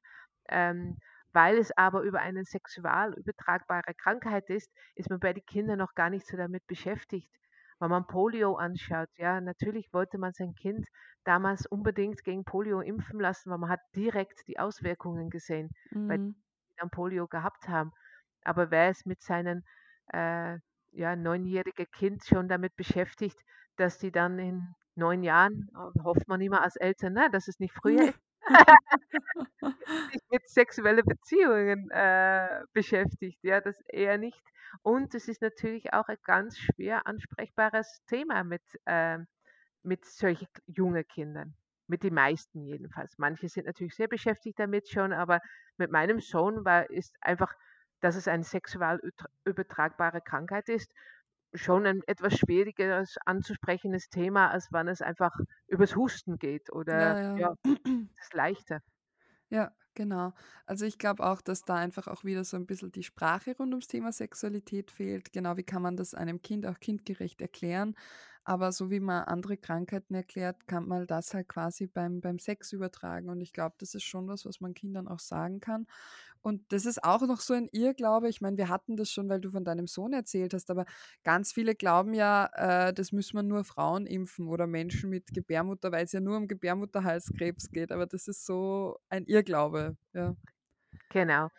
Ähm, 0.50 0.97
weil 1.34 1.58
es 1.58 1.76
aber 1.78 2.02
über 2.04 2.19
eine 2.21 2.45
sexual 2.45 3.13
übertragbare 3.15 3.93
Krankheit 3.95 4.50
ist, 4.50 4.71
ist 4.95 5.10
man 5.10 5.19
bei 5.19 5.34
den 5.34 5.45
Kindern 5.45 5.80
noch 5.80 5.93
gar 5.93 6.10
nicht 6.10 6.26
so 6.28 6.38
damit 6.38 6.65
beschäftigt. 6.67 7.32
Wenn 7.80 7.89
man 7.89 8.08
Polio 8.08 8.56
anschaut, 8.56 9.10
ja, 9.17 9.41
natürlich 9.41 9.89
wollte 9.93 10.17
man 10.17 10.34
sein 10.34 10.54
Kind 10.56 10.88
damals 11.26 11.65
unbedingt 11.67 12.23
gegen 12.23 12.43
Polio 12.45 12.82
impfen 12.82 13.19
lassen, 13.19 13.52
weil 13.52 13.58
man 13.60 13.69
hat 13.69 13.82
direkt 13.95 14.47
die 14.47 14.58
Auswirkungen 14.60 15.30
gesehen, 15.30 15.69
Mhm. 15.91 16.36
die 16.69 16.76
dann 16.78 16.89
Polio 16.89 17.28
gehabt 17.28 17.67
haben. 17.67 17.91
Aber 18.43 18.71
wer 18.71 18.89
ist 18.89 19.06
mit 19.06 19.21
seinem 19.21 19.63
äh, 20.13 20.58
ja, 20.91 21.15
neunjährigen 21.15 21.86
Kind 21.91 22.24
schon 22.26 22.48
damit 22.48 22.76
beschäftigt, 22.76 23.39
dass 23.78 23.98
die 24.00 24.12
dann 24.12 24.39
in 24.39 24.76
9 24.96 25.24
Jahren, 25.24 25.70
äh, 25.76 26.00
hofft 26.04 26.28
man 26.28 26.41
immer 26.41 26.62
als 26.63 26.76
Eltern, 26.76 27.13
ne, 27.13 27.30
dass 27.32 27.48
es 27.48 27.60
nicht 27.60 27.74
früher 27.74 28.10
ist, 28.10 28.20
sich 30.12 30.22
mit 30.32 30.48
sexuellen 30.50 31.06
Beziehungen, 31.06 31.89
äh, 31.91 32.62
beschäftigt, 32.74 33.39
ja, 33.43 33.62
das 33.62 33.80
eher 33.88 34.17
nicht. 34.17 34.41
Und 34.82 35.13
es 35.15 35.28
ist 35.28 35.41
natürlich 35.41 35.93
auch 35.93 36.08
ein 36.08 36.17
ganz 36.24 36.58
schwer 36.58 37.06
ansprechbares 37.08 38.02
Thema 38.08 38.43
mit, 38.43 38.63
ähm 38.86 39.28
mit 39.84 40.06
solchen 40.06 40.48
jungen 40.67 41.08
Kindern, 41.08 41.56
mit 41.88 42.04
den 42.04 42.13
meisten 42.13 42.62
jedenfalls. 42.63 43.17
Manche 43.17 43.50
sind 43.50 43.65
natürlich 43.67 43.96
sehr 43.96 44.08
beschäftigt 44.10 44.60
damit 44.60 44.89
schon, 44.89 45.13
aber 45.13 45.39
mit 45.78 45.91
meinem 45.91 46.20
Sohn 46.20 46.65
war 46.65 46.89
ist 46.89 47.15
einfach, 47.22 47.54
dass 48.02 48.16
es 48.16 48.28
eine 48.28 48.44
sexual 48.44 49.00
übertragbare 49.46 50.22
Krankheit 50.22 50.70
ist, 50.70 50.92
schon 51.54 51.86
ein 51.86 52.02
etwas 52.08 52.38
schwierigeres 52.38 53.18
anzusprechendes 53.26 54.10
Thema, 54.10 54.50
als 54.52 54.70
wenn 54.72 54.88
es 54.88 55.02
einfach 55.02 55.36
übers 55.68 55.96
Husten 55.96 56.38
geht 56.38 56.72
oder 56.72 56.92
Ja, 56.92 57.20
ja. 57.22 57.42
ja, 57.42 57.54
das 57.64 58.26
ist 58.28 58.34
leichter. 58.34 58.82
Ja, 59.50 59.72
genau. 59.94 60.34
Also 60.66 60.86
ich 60.86 60.98
glaube 60.98 61.26
auch, 61.26 61.42
dass 61.42 61.62
da 61.64 61.76
einfach 61.76 62.08
auch 62.08 62.24
wieder 62.24 62.44
so 62.44 62.58
ein 62.58 62.66
bisschen 62.68 62.92
die 62.92 63.04
Sprache 63.04 63.56
rund 63.58 63.74
ums 63.74 63.88
Thema 63.88 64.12
Sexualität 64.12 64.92
fehlt. 64.92 65.32
Genau, 65.32 65.56
wie 65.58 65.64
kann 65.64 65.82
man 65.82 65.96
das 65.98 66.14
einem 66.14 66.42
Kind 66.42 66.66
auch 66.66 66.80
kindgerecht 66.80 67.42
erklären? 67.42 67.96
Aber 68.48 68.72
so 68.72 68.90
wie 68.90 69.02
man 69.02 69.24
andere 69.26 69.58
Krankheiten 69.58 70.16
erklärt, 70.16 70.68
kann 70.68 70.88
man 70.88 71.06
das 71.06 71.34
halt 71.34 71.50
quasi 71.50 71.88
beim, 71.88 72.22
beim 72.22 72.40
Sex 72.40 72.72
übertragen. 72.72 73.30
Und 73.30 73.42
ich 73.42 73.52
glaube, 73.52 73.76
das 73.80 73.94
ist 73.94 74.04
schon 74.06 74.28
was, 74.30 74.46
was 74.46 74.62
man 74.62 74.74
Kindern 74.74 75.10
auch 75.10 75.20
sagen 75.20 75.60
kann. 75.60 75.86
Und 76.42 76.72
das 76.72 76.86
ist 76.86 77.04
auch 77.04 77.22
noch 77.28 77.42
so 77.42 77.54
ein 77.54 77.68
Irrglaube. 77.74 78.30
Ich 78.30 78.40
meine, 78.40 78.56
wir 78.58 78.70
hatten 78.70 78.96
das 78.96 79.12
schon, 79.12 79.28
weil 79.30 79.42
du 79.42 79.52
von 79.52 79.66
deinem 79.66 79.88
Sohn 79.88 80.14
erzählt 80.14 80.54
hast, 80.54 80.72
aber 80.72 80.86
ganz 81.24 81.52
viele 81.52 81.76
glauben 81.76 82.14
ja, 82.14 82.50
äh, 82.54 82.94
das 82.94 83.12
müssen 83.12 83.36
wir 83.38 83.44
nur 83.44 83.66
Frauen 83.66 84.06
impfen 84.06 84.48
oder 84.48 84.66
Menschen 84.68 85.10
mit 85.10 85.34
Gebärmutter, 85.34 85.92
weil 85.92 86.06
es 86.06 86.14
ja 86.14 86.22
nur 86.22 86.38
um 86.38 86.48
Gebärmutterhalskrebs 86.48 87.70
geht. 87.72 87.92
Aber 87.92 88.06
das 88.06 88.28
ist 88.30 88.46
so 88.46 88.98
ein 89.10 89.26
Irrglaube. 89.26 89.98
Ja. 90.14 90.36
Genau. 91.10 91.50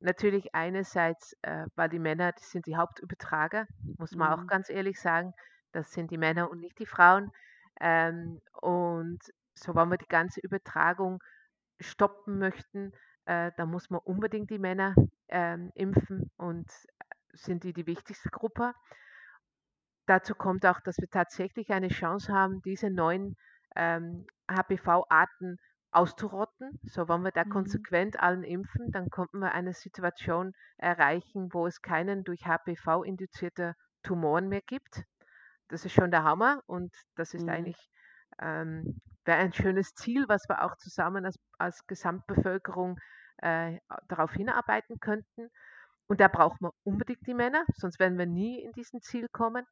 Natürlich 0.00 0.54
einerseits, 0.54 1.34
äh, 1.42 1.66
weil 1.74 1.88
die 1.88 1.98
Männer, 1.98 2.32
die 2.32 2.44
sind 2.44 2.66
die 2.66 2.76
Hauptübertrager, 2.76 3.66
muss 3.98 4.14
man 4.14 4.32
auch 4.32 4.44
Mhm. 4.44 4.46
ganz 4.46 4.68
ehrlich 4.70 5.00
sagen. 5.00 5.32
Das 5.76 5.92
sind 5.92 6.10
die 6.10 6.18
Männer 6.18 6.50
und 6.50 6.60
nicht 6.60 6.78
die 6.78 6.86
Frauen. 6.86 7.32
Ähm, 7.80 8.40
und 8.60 9.20
so, 9.54 9.74
wenn 9.74 9.90
wir 9.90 9.98
die 9.98 10.08
ganze 10.08 10.40
Übertragung 10.40 11.22
stoppen 11.80 12.38
möchten, 12.38 12.92
äh, 13.26 13.52
dann 13.56 13.70
muss 13.70 13.90
man 13.90 14.00
unbedingt 14.04 14.50
die 14.50 14.58
Männer 14.58 14.94
ähm, 15.28 15.70
impfen 15.74 16.30
und 16.36 16.70
sind 17.32 17.64
die 17.64 17.72
die 17.74 17.86
wichtigste 17.86 18.30
Gruppe. 18.30 18.74
Dazu 20.06 20.34
kommt 20.34 20.66
auch, 20.66 20.80
dass 20.80 20.98
wir 20.98 21.08
tatsächlich 21.08 21.70
eine 21.70 21.86
Chance 21.88 22.32
haben, 22.32 22.60
diese 22.62 22.90
neuen 22.90 23.36
ähm, 23.76 24.26
HPV-Arten 24.50 25.58
auszurotten. 25.92 26.80
So, 26.82 27.08
wenn 27.08 27.22
wir 27.22 27.30
da 27.30 27.44
Mhm. 27.44 27.44
konsequent 27.44 28.18
allen 28.18 28.42
impfen, 28.42 28.90
dann 28.90 29.10
könnten 29.10 29.38
wir 29.38 29.52
eine 29.52 29.74
Situation 29.74 30.54
erreichen, 30.76 31.52
wo 31.52 31.66
es 31.68 31.82
keinen 31.82 32.24
durch 32.24 32.46
HPV 32.46 33.04
induzierte 33.04 33.74
Tumoren 34.02 34.48
mehr 34.48 34.62
gibt. 34.62 35.04
Das 35.68 35.84
ist 35.84 35.92
schon 35.92 36.10
der 36.10 36.24
Hammer 36.24 36.62
und 36.66 36.94
das 37.16 37.34
ist 37.34 37.48
Mhm. 37.48 37.48
eigentlich 37.48 37.90
ähm, 38.40 39.00
wäre 39.24 39.38
ein 39.38 39.52
schönes 39.52 39.94
Ziel, 39.94 40.24
was 40.28 40.48
wir 40.48 40.62
auch 40.64 40.76
zusammen 40.76 41.24
als, 41.26 41.38
als 41.58 41.86
Gesamtbevölkerung 41.86 42.98
äh, 43.38 43.78
darauf 44.08 44.32
hinarbeiten 44.32 45.00
könnten. 45.00 45.50
Und 46.08 46.20
da 46.20 46.28
braucht 46.28 46.60
man 46.60 46.72
unbedingt 46.84 47.26
die 47.26 47.34
Männer, 47.34 47.64
sonst 47.76 47.98
werden 47.98 48.18
wir 48.18 48.26
nie 48.26 48.62
in 48.62 48.72
diesen 48.72 49.00
Ziel 49.02 49.28
kommen. 49.28 49.66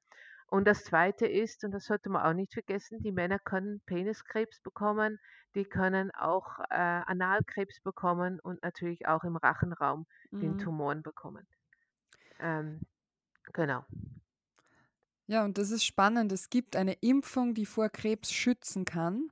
Und 0.46 0.66
das 0.66 0.84
Zweite 0.84 1.26
ist, 1.26 1.64
und 1.64 1.72
das 1.72 1.84
sollte 1.86 2.10
man 2.10 2.24
auch 2.24 2.34
nicht 2.34 2.52
vergessen, 2.54 3.00
die 3.02 3.12
Männer 3.12 3.38
können 3.38 3.80
Peniskrebs 3.86 4.60
bekommen, 4.60 5.18
die 5.54 5.64
können 5.64 6.10
auch 6.12 6.58
äh, 6.70 6.74
Analkrebs 6.74 7.80
bekommen 7.80 8.40
und 8.40 8.62
natürlich 8.62 9.06
auch 9.06 9.24
im 9.24 9.36
Rachenraum 9.36 10.06
den 10.40 10.56
Mhm. 10.56 10.56
Tumoren 10.56 11.02
bekommen. 11.02 11.46
Ähm, 12.38 12.80
genau. 13.52 13.84
Ja, 15.26 15.44
und 15.44 15.56
das 15.58 15.70
ist 15.70 15.84
spannend. 15.84 16.32
Es 16.32 16.50
gibt 16.50 16.76
eine 16.76 16.92
Impfung, 17.00 17.54
die 17.54 17.66
vor 17.66 17.88
Krebs 17.88 18.32
schützen 18.32 18.84
kann. 18.84 19.30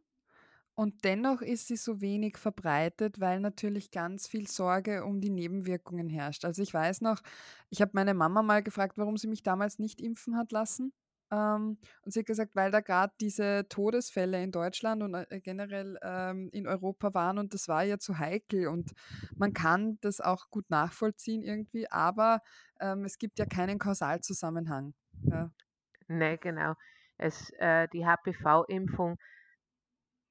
Und 0.74 1.04
dennoch 1.04 1.42
ist 1.42 1.68
sie 1.68 1.76
so 1.76 2.00
wenig 2.00 2.38
verbreitet, 2.38 3.20
weil 3.20 3.40
natürlich 3.40 3.90
ganz 3.90 4.26
viel 4.28 4.48
Sorge 4.48 5.04
um 5.04 5.20
die 5.20 5.30
Nebenwirkungen 5.30 6.08
herrscht. 6.08 6.44
Also 6.46 6.62
ich 6.62 6.74
weiß 6.74 7.02
noch, 7.02 7.20
ich 7.70 7.82
habe 7.82 7.92
meine 7.94 8.14
Mama 8.14 8.42
mal 8.42 8.62
gefragt, 8.62 8.98
warum 8.98 9.16
sie 9.18 9.28
mich 9.28 9.42
damals 9.42 9.78
nicht 9.78 10.00
impfen 10.00 10.36
hat 10.36 10.52
lassen. 10.52 10.92
Ähm, 11.30 11.78
und 12.02 12.12
sie 12.12 12.20
hat 12.20 12.26
gesagt, 12.26 12.56
weil 12.56 12.70
da 12.70 12.80
gerade 12.80 13.12
diese 13.20 13.66
Todesfälle 13.68 14.42
in 14.42 14.52
Deutschland 14.52 15.02
und 15.02 15.14
äh, 15.14 15.40
generell 15.42 15.98
ähm, 16.02 16.48
in 16.52 16.66
Europa 16.66 17.14
waren 17.14 17.38
und 17.38 17.54
das 17.54 17.68
war 17.68 17.84
ja 17.84 17.98
zu 17.98 18.18
heikel. 18.18 18.68
Und 18.68 18.92
man 19.36 19.52
kann 19.52 19.98
das 20.00 20.20
auch 20.20 20.50
gut 20.50 20.70
nachvollziehen 20.70 21.42
irgendwie, 21.42 21.90
aber 21.90 22.40
ähm, 22.80 23.04
es 23.04 23.18
gibt 23.18 23.38
ja 23.38 23.46
keinen 23.46 23.78
Kausalzusammenhang. 23.78 24.94
Ja. 25.30 25.50
Ne, 26.08 26.38
genau. 26.38 26.74
Es, 27.18 27.50
äh, 27.58 27.88
die 27.92 28.04
HPV-Impfung 28.06 29.18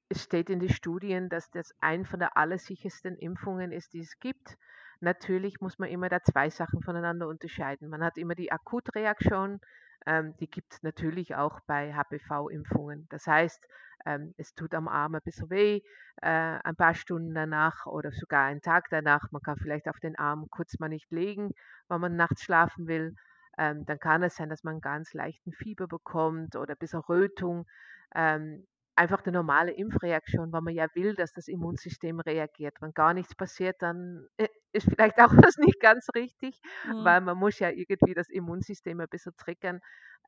Es 0.08 0.22
steht 0.22 0.48
in 0.48 0.60
den 0.60 0.68
Studien, 0.68 1.28
dass 1.28 1.50
das 1.50 1.74
eine 1.80 2.04
von 2.04 2.20
der 2.20 2.36
allersichersten 2.36 3.16
Impfungen 3.16 3.72
ist, 3.72 3.92
die 3.94 4.00
es 4.00 4.18
gibt. 4.20 4.56
Natürlich 5.00 5.60
muss 5.60 5.78
man 5.80 5.88
immer 5.88 6.08
da 6.08 6.22
zwei 6.22 6.50
Sachen 6.50 6.82
voneinander 6.82 7.26
unterscheiden. 7.26 7.88
Man 7.88 8.04
hat 8.04 8.16
immer 8.16 8.36
die 8.36 8.52
Akutreaktion, 8.52 9.60
ähm, 10.06 10.36
die 10.38 10.48
gibt 10.48 10.72
es 10.74 10.82
natürlich 10.84 11.34
auch 11.34 11.58
bei 11.66 11.92
HPV-Impfungen. 11.94 13.06
Das 13.10 13.26
heißt, 13.26 13.66
ähm, 14.06 14.34
es 14.36 14.54
tut 14.54 14.72
am 14.74 14.86
Arm 14.86 15.14
ein 15.16 15.22
bisschen 15.24 15.50
weh, 15.50 15.80
äh, 16.22 16.28
ein 16.62 16.76
paar 16.76 16.94
Stunden 16.94 17.34
danach 17.34 17.86
oder 17.86 18.12
sogar 18.12 18.44
einen 18.44 18.60
Tag 18.62 18.86
danach. 18.90 19.32
Man 19.32 19.42
kann 19.42 19.56
vielleicht 19.56 19.88
auf 19.88 19.98
den 19.98 20.16
Arm 20.16 20.46
kurz 20.50 20.78
mal 20.78 20.88
nicht 20.88 21.10
legen, 21.10 21.50
wenn 21.88 22.00
man 22.00 22.14
nachts 22.14 22.42
schlafen 22.42 22.86
will. 22.86 23.16
Ähm, 23.58 23.84
dann 23.86 23.98
kann 23.98 24.22
es 24.22 24.36
sein, 24.36 24.48
dass 24.48 24.64
man 24.64 24.80
ganz 24.80 25.12
leichten 25.14 25.52
Fieber 25.52 25.86
bekommt 25.88 26.56
oder 26.56 26.74
ein 26.74 26.78
bisschen 26.78 27.00
Rötung. 27.00 27.66
Ähm, 28.14 28.66
Einfach 28.94 29.24
'ne 29.24 29.32
normale 29.32 29.72
Impfreaktion, 29.72 30.52
weil 30.52 30.60
man 30.60 30.74
ja 30.74 30.86
will, 30.94 31.14
dass 31.14 31.32
das 31.32 31.48
Immunsystem 31.48 32.20
reagiert. 32.20 32.76
Wenn 32.82 32.92
gar 32.92 33.14
nichts 33.14 33.34
passiert, 33.34 33.76
dann 33.80 34.26
i 34.38 34.46
ist 34.74 34.86
vielleicht 34.86 35.16
auch 35.22 35.32
was 35.32 35.56
nicht 35.56 35.80
ganz 35.80 36.06
richtig, 36.14 36.60
Mhm. 36.84 36.98
weil 36.98 37.22
man 37.22 37.38
muss 37.38 37.58
ja 37.58 37.70
irgendwie 37.70 38.12
das 38.14 38.28
Immunsystem 38.28 39.00
ein 39.00 39.08
bisschen 39.08 39.32
triggern, 39.38 39.80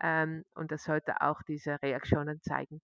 ähm, 0.03 0.45
und 0.55 0.73
das 0.73 0.85
sollte 0.85 1.21
auch 1.21 1.43
diese 1.47 1.77
Reaktionen 1.83 2.41
zeigen. 2.41 2.81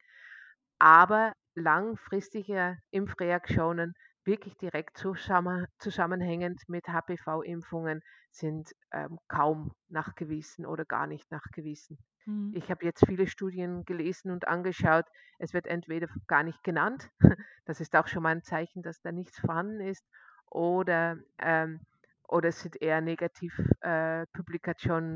Aber 0.79 1.33
langfristige 1.55 2.79
Impfreaktionen, 2.91 3.95
wirklich 4.31 4.57
direkt 4.57 4.97
zusammen 4.99 5.67
zusammenhängend 5.79 6.63
mit 6.69 6.89
HPV-Impfungen, 6.89 8.03
sind, 8.31 8.73
ähm, 8.93 9.19
kaum 9.29 9.73
nachgewiesen 9.89 10.67
oder 10.67 10.85
gar 10.85 11.07
nicht 11.07 11.31
nachgewiesen. 11.31 11.99
Mhm. 12.27 12.61
Ich 12.61 12.71
habe 12.71 12.85
jetzt 12.85 13.07
viele 13.07 13.27
Studien 13.27 13.85
gelesen 13.85 14.31
und 14.33 14.49
angeschaut. 14.49 15.07
Es 15.39 15.53
wird 15.55 15.67
entweder 15.67 16.09
gar 16.27 16.43
nicht 16.45 16.63
genannt, 16.65 17.11
das 17.65 17.81
ist 17.81 17.95
auch 17.97 18.09
schon 18.09 18.23
mal 18.23 18.31
ein 18.37 18.43
Zeichen, 18.43 18.83
dass 18.83 19.01
da 19.03 19.13
nichts 19.13 19.39
vorhanden 19.41 19.81
ist, 19.81 20.05
oder, 20.51 21.17
ähm, 21.39 21.81
oder 22.29 22.49
es 22.51 22.61
sind 22.61 22.81
eher 22.81 23.01
Negativ 23.01 23.59
äh. 23.81 24.27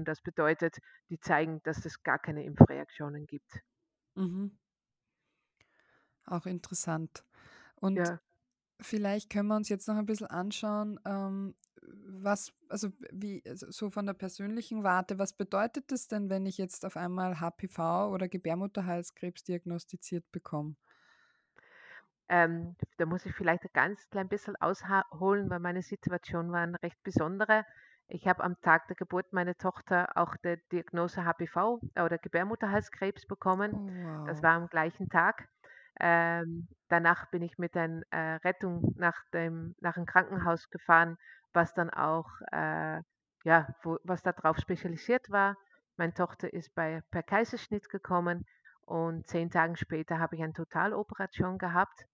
Das 0.05 0.21
bedeutet, 0.23 0.79
die 1.11 1.19
zeigen, 1.21 1.61
dass 1.65 1.85
es 1.87 2.03
gar 2.03 2.19
keine 2.19 2.45
Impfreaktionen 2.45 3.27
gibt. 3.27 3.61
Mhm. 4.17 4.57
Auch 6.27 6.47
interessant. 6.47 7.25
Und 7.77 7.97
Ja. 7.97 8.21
Vielleicht 8.81 9.31
können 9.31 9.49
wir 9.49 9.57
uns 9.57 9.69
jetzt 9.69 9.89
noch 9.89 9.97
ein 9.97 10.07
bisschen 10.07 10.27
anschauen, 10.29 10.99
ähm, 11.05 11.55
was, 11.83 12.53
also 12.69 12.91
wie, 13.13 13.43
also 13.47 13.71
so 13.71 13.91
von 13.91 14.07
der 14.07 14.15
persönlichen 14.15 14.83
Warte, 14.85 15.19
was 15.19 15.35
bedeutet 15.37 15.91
das 15.93 16.09
denn, 16.09 16.31
wenn 16.31 16.47
ich 16.47 16.59
jetzt 16.59 16.85
auf 16.87 16.97
einmal 16.97 17.41
HPV 17.41 18.09
oder 18.13 18.29
Gebärmutterhalskrebs 18.29 19.45
diagnostiziert 19.45 20.31
bekomme? 20.33 20.77
Ähm, 22.29 22.77
da 22.99 23.07
muss 23.07 23.25
ich 23.27 23.35
vielleicht 23.35 23.65
ein 23.65 23.71
ganz 23.73 24.09
klein 24.11 24.29
bisschen 24.29 24.57
ausholen, 24.57 25.49
weil 25.51 25.59
meine 25.61 25.81
Situation 25.83 26.53
war 26.53 26.67
'ne 26.67 26.83
recht 26.83 27.03
besondere. 27.03 27.65
Ich 28.09 28.27
habe 28.29 28.45
am 28.45 28.61
Tag 28.61 28.89
der 28.89 28.97
Geburt 28.97 29.33
meiner 29.33 29.55
Tochter 29.57 30.09
auch 30.17 30.37
die 30.45 30.57
Diagnose 30.73 31.25
HPV 31.25 31.81
oder 31.97 32.19
Gebärmutterhalskrebs 32.19 33.27
bekommen. 33.27 33.79
Oh, 33.79 33.91
Das 34.25 34.43
wow. 34.43 34.43
war 34.43 34.53
am 34.55 34.69
gleichen 34.69 35.09
Tag. 35.09 35.49
Ähm, 36.01 36.69
danach 36.89 37.31
bin 37.31 37.43
ich 37.43 37.59
mit 37.59 37.77
ein 37.77 38.03
äh, 38.11 38.35
Rettung 38.45 38.95
nach 38.97 39.17
dem 39.33 39.75
nach 39.81 39.97
'n 39.97 40.07
Krankenhaus 40.07 40.71
gefahren, 40.71 41.17
was 41.53 41.75
dann 41.75 41.91
auch, 41.91 42.29
äh, 42.53 43.01
ja, 43.45 43.69
wo 43.83 43.99
was 44.05 44.23
da 44.23 44.33
drauf 44.33 44.59
spezialisiert 44.59 45.31
war. 45.31 45.57
Meine 45.97 46.15
Tochter 46.15 46.53
ist 46.53 46.75
bei 46.75 47.03
per 47.11 47.23
Kaiserschnitt 47.23 47.89
gekommen 47.91 48.45
und 48.83 49.27
10 49.29 49.51
Tagen 49.51 49.77
später 49.77 50.19
habe 50.19 50.37
ich 50.37 50.43
eine 50.43 50.53
Totaloperation 50.53 51.59
gehabt. 51.59 52.07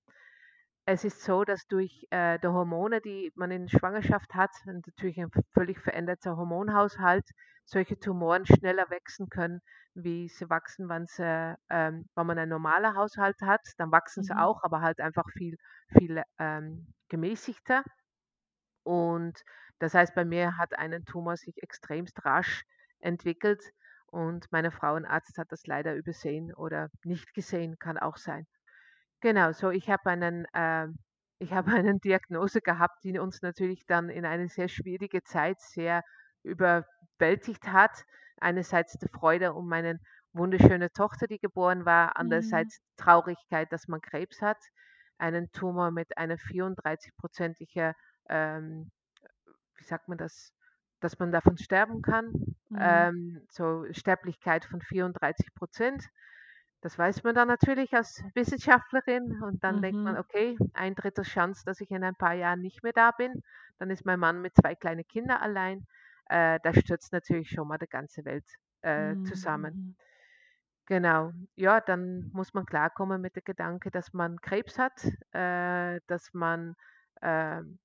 Es 0.85 1.05
ist 1.05 1.23
so, 1.23 1.45
dass 1.45 1.67
durch, 1.69 2.07
äh, 2.11 2.39
die 2.39 2.47
Hormone, 2.49 3.01
die 3.01 3.33
man 3.35 3.51
in 3.51 3.69
Schwangerschaft 3.69 4.35
hat 4.35 4.51
und 4.67 4.87
natürlich 4.87 5.19
ein 5.19 5.31
völlig 5.55 5.81
veränderter 5.81 6.37
Hormonhaushalt, 6.37 7.31
solche 7.65 7.99
Tumoren 7.99 8.45
schneller 8.45 8.91
wachsen 8.91 9.29
können, 9.31 9.61
wie 9.95 10.29
sie 10.29 10.51
wachsen, 10.51 10.89
wenn 10.91 11.07
sie 11.07 11.57
ähm, 11.71 12.09
wenn 12.15 12.27
man 12.27 12.39
einen 12.39 12.51
normalen 12.51 12.95
Haushalt 12.95 13.41
hat, 13.41 13.63
dann 13.79 13.91
wachsen 13.93 14.23
sie 14.23 14.37
Mhm. 14.37 14.39
auch, 14.39 14.63
aber 14.63 14.81
halt 14.83 15.01
einfach 15.01 15.31
viel 15.33 15.57
viel, 15.97 16.23
ähm, 16.39 16.93
gemäßigter. 17.09 17.85
Und 18.85 19.43
das 19.79 19.95
heißt, 19.95 20.15
bei 20.15 20.25
mir 20.27 20.59
hat 20.59 20.79
ein 20.79 21.05
Tumor 21.07 21.37
sich 21.39 21.63
extremst 21.63 22.25
rasch 22.27 22.65
entwickelt 22.99 23.63
und 24.07 24.51
meine 24.53 24.71
Frauenarzt 24.71 25.39
hat 25.39 25.51
das 25.53 25.67
leider 25.67 25.95
übersehen 25.95 26.53
oder 26.55 26.91
nicht 27.05 27.33
gesehen, 27.35 27.79
kann 27.79 27.97
auch 27.99 28.17
sein. 28.19 28.47
Genau, 29.21 29.53
so 29.53 29.71
ich 29.71 29.89
habe 29.91 30.11
einen 30.11 30.47
ähm, 30.55 30.99
ich 31.39 31.53
habe 31.53 31.73
eine 31.95 31.99
Diagnose 31.99 32.61
gehabt, 32.61 33.03
die 33.05 33.19
uns 33.19 33.43
natürlich 33.43 33.85
dann 33.87 34.09
in 34.11 34.25
eine 34.27 34.49
sehr 34.49 34.69
schwierige 34.69 35.23
Zeit 35.23 35.61
sehr 35.61 36.03
überwältigt 36.43 37.67
hat. 37.69 38.05
Einerseits 38.41 38.95
die 38.99 39.09
Freude 39.09 39.53
um 39.55 39.69
meine 39.69 39.99
wunderschöne 40.33 40.91
Tochter, 40.93 41.27
die 41.27 41.39
geboren 41.39 41.85
war, 41.85 42.17
Mhm. 42.21 42.71
andererseits 42.71 42.81
Traurigkeit, 42.97 43.71
dass 43.73 43.89
man 43.89 44.01
Krebs 44.01 44.41
hat, 44.43 44.59
einen 45.19 45.51
Tumor 45.53 45.91
mit 45.91 46.17
einer 46.17 46.39
34-prozentiger, 46.39 47.95
ähm, 48.29 48.91
wie 49.77 49.85
sagt 49.85 50.09
man 50.09 50.19
das, 50.19 50.53
dass 51.01 51.19
man 51.19 51.33
davon 51.33 51.57
sterben 51.59 52.03
kann, 52.03 52.33
Mhm. 52.71 53.11
ähm, 53.11 53.47
so 53.51 53.85
Sterblichkeit 53.93 54.65
von 54.65 54.81
34 54.83 55.49
das 56.83 56.99
weiß 56.99 57.23
man 57.25 57.35
dann 57.35 57.49
natürlich 57.49 57.95
als 57.95 58.23
Wissenschaftlerin 58.35 59.43
und 59.43 59.63
dann 59.65 59.81
denkt 59.81 60.05
man: 60.05 60.17
Mhm. 60.17 60.19
„Okay, 60.19 60.57
ein 60.75 60.95
3. 60.95 61.23
Chance, 61.23 61.63
dass 61.67 61.81
ich 61.81 61.91
in 61.91 62.05
ein 62.05 62.17
paar 62.17 62.35
Jahren 62.35 62.61
nicht 62.63 62.83
mehr 62.83 62.93
da 62.93 63.11
bin.“ 63.13 63.43
Dann 63.79 63.91
ist 63.91 64.05
mein 64.07 64.21
Mann 64.21 64.41
mit 64.43 64.55
2 64.57 64.75
kleinen 64.75 65.07
Kindern 65.07 65.39
allein. 65.39 65.87
Äh, 66.27 66.59
da 66.63 66.73
stürzt 66.75 67.13
natürlich 67.13 67.51
schon 67.51 67.69
mal 67.69 67.79
die 67.79 67.87
ganze 67.89 68.25
Welt, 68.25 68.47
äh, 68.83 69.17
Mhm. 69.17 69.23
zusammen. 69.25 69.75
Mhm. 69.75 69.97
Genau. 70.89 71.33
Ja, 71.57 71.81
dann 71.81 72.31
muss 72.33 72.53
man 72.55 72.67
klarkommen 72.67 73.21
mit 73.21 73.37
dem 73.37 73.45
Gedanke, 73.45 73.91
dass 73.91 74.13
man 74.13 74.41
Krebs 74.41 74.79
hat, 74.79 75.05
äh, 75.33 76.01
dass 76.07 76.33
man, 76.33 76.75
ähm 77.23 77.79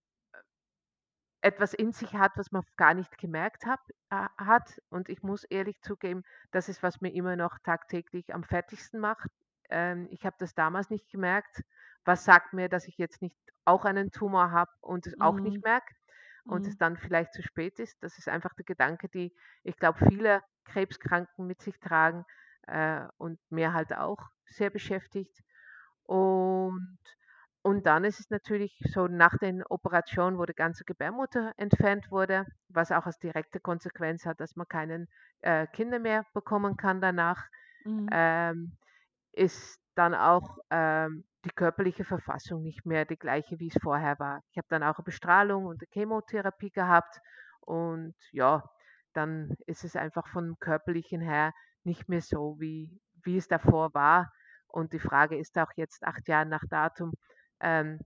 etwas 1.45 1.73
in 1.73 1.91
sich 1.93 2.15
hat, 2.15 2.34
was 2.38 2.51
man 2.51 2.63
gar 2.77 2.93
nicht 2.95 3.17
gemerkt 3.17 3.65
hab, 3.65 3.81
äh, 4.12 4.27
hat. 4.38 4.81
Und 4.89 5.10
ich 5.10 5.23
muss 5.23 5.43
ehrlich 5.45 5.81
zugeben, 5.81 6.23
das 6.51 6.69
ist, 6.69 6.84
was 6.84 7.01
mir 7.01 7.13
immer 7.13 7.36
noch 7.36 7.60
tagtäglich 7.63 8.34
am 8.34 8.43
fertigsten 8.43 8.99
macht. 8.99 9.29
Ähm, 9.69 10.08
ich 10.12 10.25
habe 10.25 10.38
das 10.39 10.55
damals 10.55 10.89
nicht 10.89 11.10
gemerkt. 11.10 11.63
Was 12.05 12.25
sagt 12.25 12.53
mir, 12.53 12.69
dass 12.69 12.88
ich 12.88 12.97
jetzt 12.97 13.21
nicht 13.21 13.38
auch 13.65 13.86
einen 13.86 14.12
Tumor 14.12 14.51
habe 14.51 14.71
und 14.81 15.08
es 15.08 15.19
auch 15.21 15.43
nicht 15.43 15.62
Mhm. 15.62 15.63
merke 15.63 15.93
und 16.47 16.67
es 16.67 16.77
Mhm. 16.77 16.77
dann 16.77 16.97
vielleicht 16.97 17.34
zu 17.34 17.41
spät 17.43 17.79
ist? 17.79 18.01
Das 18.03 18.17
ist 18.17 18.27
einfach 18.29 18.53
der 18.55 18.65
Gedanke, 18.65 19.10
die 19.10 19.36
ich 19.63 19.77
glaube, 19.77 19.99
viele 20.08 20.41
Krebskranken 20.65 21.47
mit 21.47 21.62
sich 21.62 21.79
tragen 21.79 22.25
äh, 22.67 23.08
und 23.17 23.39
mir 23.51 23.73
halt 23.73 23.93
auch 23.93 24.29
sehr 24.45 24.69
beschäftigt. 24.69 25.43
Und 26.03 26.97
und 27.65 27.88
dann 27.88 28.06
ist 28.06 28.19
es 28.19 28.30
natürlich 28.30 28.78
so 28.93 29.08
nach 29.08 29.38
den 29.39 29.63
Operationen, 29.65 30.38
wo 30.38 30.45
die 30.45 30.54
ganze 30.54 30.86
Gebärmutter 30.86 31.54
entfernt 31.58 32.12
wurde, 32.12 32.45
was 32.69 32.91
auch 32.91 33.08
als 33.08 33.19
direkte 33.19 33.60
Konsequenz 33.60 34.25
hat, 34.25 34.39
dass 34.39 34.56
man 34.56 34.67
keinen 34.67 35.08
äh, 35.41 35.67
Kinder 35.67 35.99
mehr 35.99 36.25
bekommen 36.34 36.78
kann 36.78 37.01
danach, 37.01 37.43
Mhm. 37.86 38.10
ähm, 38.12 38.78
ist 39.34 39.80
dann 39.95 40.15
auch 40.15 40.58
ähm, 40.71 41.25
die 41.45 41.49
körperliche 41.51 42.06
Verfassung 42.06 42.63
nicht 42.63 42.86
mehr 42.86 43.06
die 43.06 43.17
gleiche, 43.17 43.60
wie 43.60 43.67
es 43.69 43.78
vorher 43.82 44.19
war. 44.19 44.41
Ich 44.51 44.58
habe 44.58 44.67
dann 44.69 44.84
auch 44.84 44.97
eine 44.99 45.06
Bestrahlung 45.06 45.65
und 45.65 45.82
eine 45.82 45.89
Chemotherapie 45.91 46.71
gehabt 46.71 47.19
und 47.62 48.15
ja, 48.32 48.63
dann 49.13 49.56
ist 49.67 49.84
es 49.86 49.95
einfach 49.95 50.28
vom 50.28 50.58
körperlichen 50.60 51.21
her 51.21 51.54
nicht 51.84 52.10
mehr 52.10 52.21
so, 52.21 52.58
wie, 52.60 53.01
wie 53.23 53.38
es 53.38 53.47
davor 53.47 53.93
war. 53.93 54.32
Und 54.67 54.93
die 54.93 54.99
Frage 54.99 55.38
ist 55.38 55.58
auch 55.58 55.71
jetzt 55.78 56.04
acht 56.04 56.28
Jahre 56.28 56.47
nach 56.47 56.63
Datum, 56.69 57.13
ähm, 57.61 57.99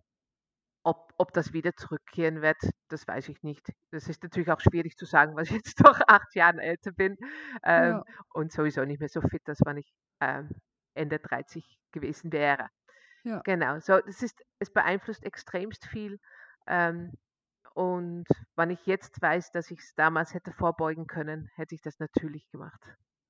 ob, 0.83 1.13
ob 1.17 1.33
das 1.33 1.53
wieder 1.53 1.75
zurückkehren 1.75 2.41
wird, 2.41 2.57
das 2.89 3.07
weiß 3.07 3.29
ich 3.29 3.43
nicht. 3.43 3.69
Das 3.91 4.07
ist 4.07 4.23
natürlich 4.23 4.51
auch 4.51 4.61
schwierig 4.61 4.95
zu 4.97 5.05
sagen, 5.05 5.35
weil 5.35 5.43
ich 5.45 5.51
jetzt 5.65 5.79
doch 5.85 5.99
acht 6.07 6.35
Jahre 6.35 6.61
älter 6.61 6.91
bin 6.91 7.17
ähm, 7.63 8.01
Ja, 8.01 8.03
und 8.33 8.51
sowieso 8.51 8.85
nicht 8.85 8.99
mehr 8.99 9.09
so 9.09 9.21
fit, 9.21 9.47
als 9.49 9.59
wenn 9.65 9.77
ich 9.77 9.91
ähm, 10.21 10.49
Ende 10.95 11.19
30 11.19 11.79
gewesen 11.91 12.31
wäre. 12.31 12.69
ja. 13.23 13.43
Genau, 13.43 13.79
so 13.79 13.99
das 14.01 14.21
ist, 14.23 14.41
es 14.59 14.71
beeinflusst 14.71 15.23
extremst 15.25 15.85
viel. 15.85 16.19
Ähm, 16.67 17.13
und 17.75 18.25
wenn 18.55 18.71
ich 18.71 18.85
jetzt 18.87 19.21
weiß, 19.21 19.51
dass 19.51 19.71
ich 19.71 19.79
es 19.79 19.93
damals 19.95 20.33
hätte 20.33 20.53
vorbeugen 20.53 21.07
können, 21.07 21.49
hätte 21.55 21.75
ich 21.75 21.81
das 21.81 21.99
natürlich 21.99 22.49
gemacht. 22.51 22.81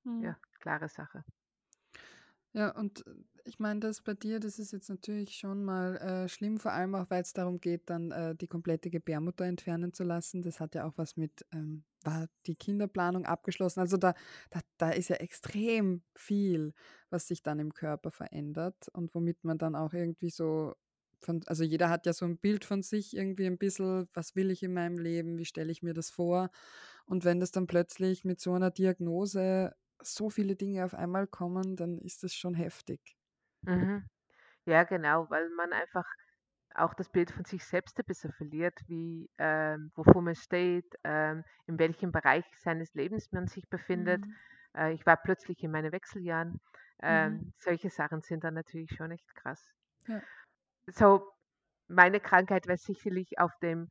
Mhm. 0.04 0.24
Ja, 0.24 0.38
klare 0.60 0.88
Sache. 0.88 1.24
Ja, 2.52 2.70
und 2.76 3.06
äh, 3.06 3.10
ich 3.44 3.58
meine, 3.58 3.80
das 3.80 4.02
bei 4.02 4.14
dir, 4.14 4.38
das 4.40 4.58
ist 4.58 4.72
jetzt 4.72 4.88
natürlich 4.90 5.36
schon 5.36 5.64
mal 5.64 5.96
äh, 5.96 6.28
schlimm, 6.28 6.58
vor 6.58 6.72
allem 6.72 6.94
auch, 6.94 7.08
weil 7.10 7.22
es 7.22 7.32
darum 7.32 7.60
geht, 7.60 7.88
dann 7.88 8.10
äh, 8.10 8.34
die 8.36 8.46
komplette 8.48 8.90
Gebärmutter 8.90 9.44
entfernen 9.44 9.92
zu 9.92 10.04
lassen. 10.04 10.42
Das 10.42 10.60
hat 10.60 10.74
ja 10.74 10.84
auch 10.86 10.92
was 10.96 11.16
mit, 11.16 11.44
ähm, 11.52 11.84
war 12.04 12.26
die 12.46 12.56
Kinderplanung 12.56 13.24
abgeschlossen? 13.24 13.80
Also 13.80 13.96
da, 13.96 14.14
da, 14.50 14.60
da 14.78 14.90
ist 14.90 15.08
ja 15.08 15.16
extrem 15.16 16.02
viel, 16.14 16.74
was 17.08 17.28
sich 17.28 17.42
dann 17.42 17.58
im 17.60 17.72
Körper 17.72 18.10
verändert 18.10 18.88
und 18.92 19.14
womit 19.14 19.42
man 19.44 19.58
dann 19.58 19.74
auch 19.74 19.92
irgendwie 19.94 20.30
so 20.30 20.74
von, 21.22 21.42
also 21.46 21.64
jeder 21.64 21.90
hat 21.90 22.06
ja 22.06 22.12
so 22.12 22.24
ein 22.24 22.38
Bild 22.38 22.64
von 22.64 22.82
sich 22.82 23.14
irgendwie 23.16 23.46
ein 23.46 23.58
bisschen, 23.58 24.08
was 24.14 24.36
will 24.36 24.50
ich 24.50 24.62
in 24.62 24.72
meinem 24.72 24.98
Leben, 24.98 25.38
wie 25.38 25.44
stelle 25.44 25.70
ich 25.72 25.82
mir 25.82 25.92
das 25.94 26.10
vor? 26.10 26.50
Und 27.06 27.24
wenn 27.24 27.40
das 27.40 27.50
dann 27.52 27.66
plötzlich 27.66 28.24
mit 28.24 28.40
so 28.40 28.52
einer 28.54 28.70
Diagnose 28.70 29.74
so 30.02 30.30
viele 30.30 30.56
Dinge 30.56 30.84
auf 30.84 30.94
einmal 30.94 31.26
kommen, 31.26 31.76
dann 31.76 31.98
ist 31.98 32.22
das 32.22 32.34
schon 32.34 32.54
heftig. 32.54 33.16
Mhm. 33.62 34.04
Ja, 34.66 34.84
genau, 34.84 35.30
weil 35.30 35.50
man 35.50 35.72
einfach 35.72 36.06
auch 36.74 36.94
das 36.94 37.10
Bild 37.10 37.30
von 37.32 37.44
sich 37.44 37.64
selbst 37.64 37.98
ein 37.98 38.06
bisschen 38.06 38.32
verliert, 38.32 38.78
wie, 38.88 39.30
ähm, 39.38 39.92
wofür 39.96 40.22
man 40.22 40.34
steht, 40.36 40.86
ähm, 41.04 41.44
in 41.66 41.78
welchem 41.78 42.12
Bereich 42.12 42.44
seines 42.58 42.94
Lebens 42.94 43.32
man 43.32 43.48
sich 43.48 43.68
befindet. 43.70 44.24
Mhm. 44.24 44.36
Äh, 44.76 44.92
ich 44.94 45.06
war 45.06 45.16
plötzlich 45.18 45.62
in 45.64 45.72
meinen 45.72 45.92
Wechseljahren. 45.92 46.60
Mhm. 47.08 47.44
Ähm, 47.44 47.52
solche 47.58 47.90
Sachen 47.90 48.22
sind 48.22 48.44
dann 48.44 48.54
natürlich 48.54 48.92
schon 48.96 49.10
echt 49.12 49.34
krass. 49.36 49.72
Ja. 50.06 50.22
So, 50.86 51.32
meine 51.88 52.20
Krankheit 52.20 52.66
war 52.68 52.76
sicherlich 52.76 53.38
auf 53.38 53.52
dem 53.62 53.88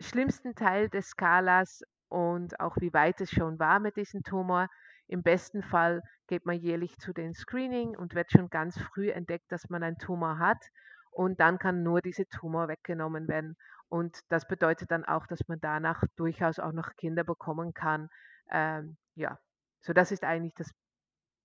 schlimmsten 0.00 0.54
Teil 0.54 0.88
des 0.90 1.08
Skalas 1.10 1.82
und 2.08 2.60
auch 2.60 2.76
wie 2.78 2.92
weit 2.92 3.20
es 3.20 3.30
schon 3.30 3.58
war 3.58 3.80
mit 3.80 3.96
diesem 3.96 4.22
Tumor. 4.22 4.68
Im 5.06 5.22
besten 5.22 5.62
Fall 5.62 6.02
geht 6.26 6.46
man 6.46 6.56
jährlich 6.56 6.98
zu 6.98 7.12
den 7.12 7.34
Screening 7.34 7.96
und 7.96 8.14
wird 8.14 8.30
schon 8.30 8.48
ganz 8.50 8.78
früh 8.78 9.10
entdeckt, 9.10 9.50
dass 9.52 9.68
man 9.68 9.82
einen 9.82 9.98
Tumor 9.98 10.38
hat. 10.38 10.64
Und 11.10 11.40
dann 11.40 11.58
kann 11.58 11.82
nur 11.82 12.00
dieser 12.00 12.26
Tumor 12.26 12.68
weggenommen 12.68 13.28
werden. 13.28 13.56
Und 13.88 14.20
das 14.28 14.48
bedeutet 14.48 14.90
dann 14.90 15.04
auch, 15.04 15.26
dass 15.26 15.46
man 15.46 15.60
danach 15.60 16.02
durchaus 16.16 16.58
auch 16.58 16.72
noch 16.72 16.96
Kinder 16.96 17.22
bekommen 17.22 17.74
kann. 17.74 18.08
Ähm, 18.50 18.96
ja, 19.14 19.38
so 19.80 19.92
das 19.92 20.10
ist 20.10 20.24
eigentlich 20.24 20.54
das 20.54 20.72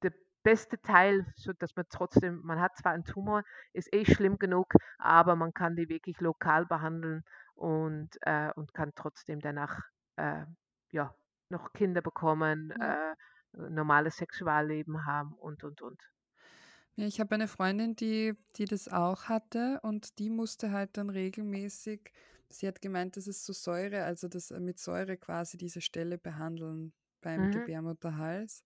der 0.01 0.13
beste 0.43 0.81
Teil, 0.81 1.25
so 1.35 1.53
dass 1.53 1.75
man 1.75 1.85
trotzdem, 1.89 2.41
man 2.43 2.59
hat 2.59 2.77
zwar 2.77 2.93
einen 2.93 3.05
Tumor, 3.05 3.43
ist 3.73 3.93
eh 3.93 4.05
schlimm 4.05 4.39
genug, 4.39 4.73
aber 4.97 5.35
man 5.35 5.53
kann 5.53 5.75
die 5.75 5.89
wirklich 5.89 6.19
lokal 6.21 6.65
behandeln 6.65 7.23
und, 7.55 8.09
äh, 8.21 8.51
und 8.55 8.73
kann 8.73 8.93
trotzdem 8.95 9.41
danach 9.41 9.81
äh, 10.15 10.45
ja, 10.91 11.13
noch 11.49 11.73
Kinder 11.73 12.01
bekommen, 12.01 12.71
äh, 12.71 13.15
normales 13.53 14.17
Sexualleben 14.17 15.05
haben 15.05 15.33
und 15.33 15.63
und 15.63 15.81
und. 15.81 16.01
Ja, 16.95 17.05
ich 17.07 17.19
habe 17.19 17.35
eine 17.35 17.47
Freundin, 17.47 17.95
die, 17.95 18.33
die 18.55 18.65
das 18.65 18.87
auch 18.89 19.23
hatte 19.25 19.79
und 19.83 20.19
die 20.19 20.29
musste 20.29 20.71
halt 20.71 20.97
dann 20.97 21.09
regelmäßig, 21.09 22.11
sie 22.49 22.67
hat 22.67 22.81
gemeint, 22.81 23.15
das 23.17 23.27
ist 23.27 23.45
so 23.45 23.53
Säure, 23.53 24.03
also 24.03 24.27
das 24.27 24.51
äh, 24.51 24.59
mit 24.59 24.79
Säure 24.79 25.17
quasi 25.17 25.57
diese 25.57 25.81
Stelle 25.81 26.17
behandeln 26.17 26.93
beim 27.21 27.45
Mhm. 27.45 27.49
Gebärmutterhals, 27.49 28.63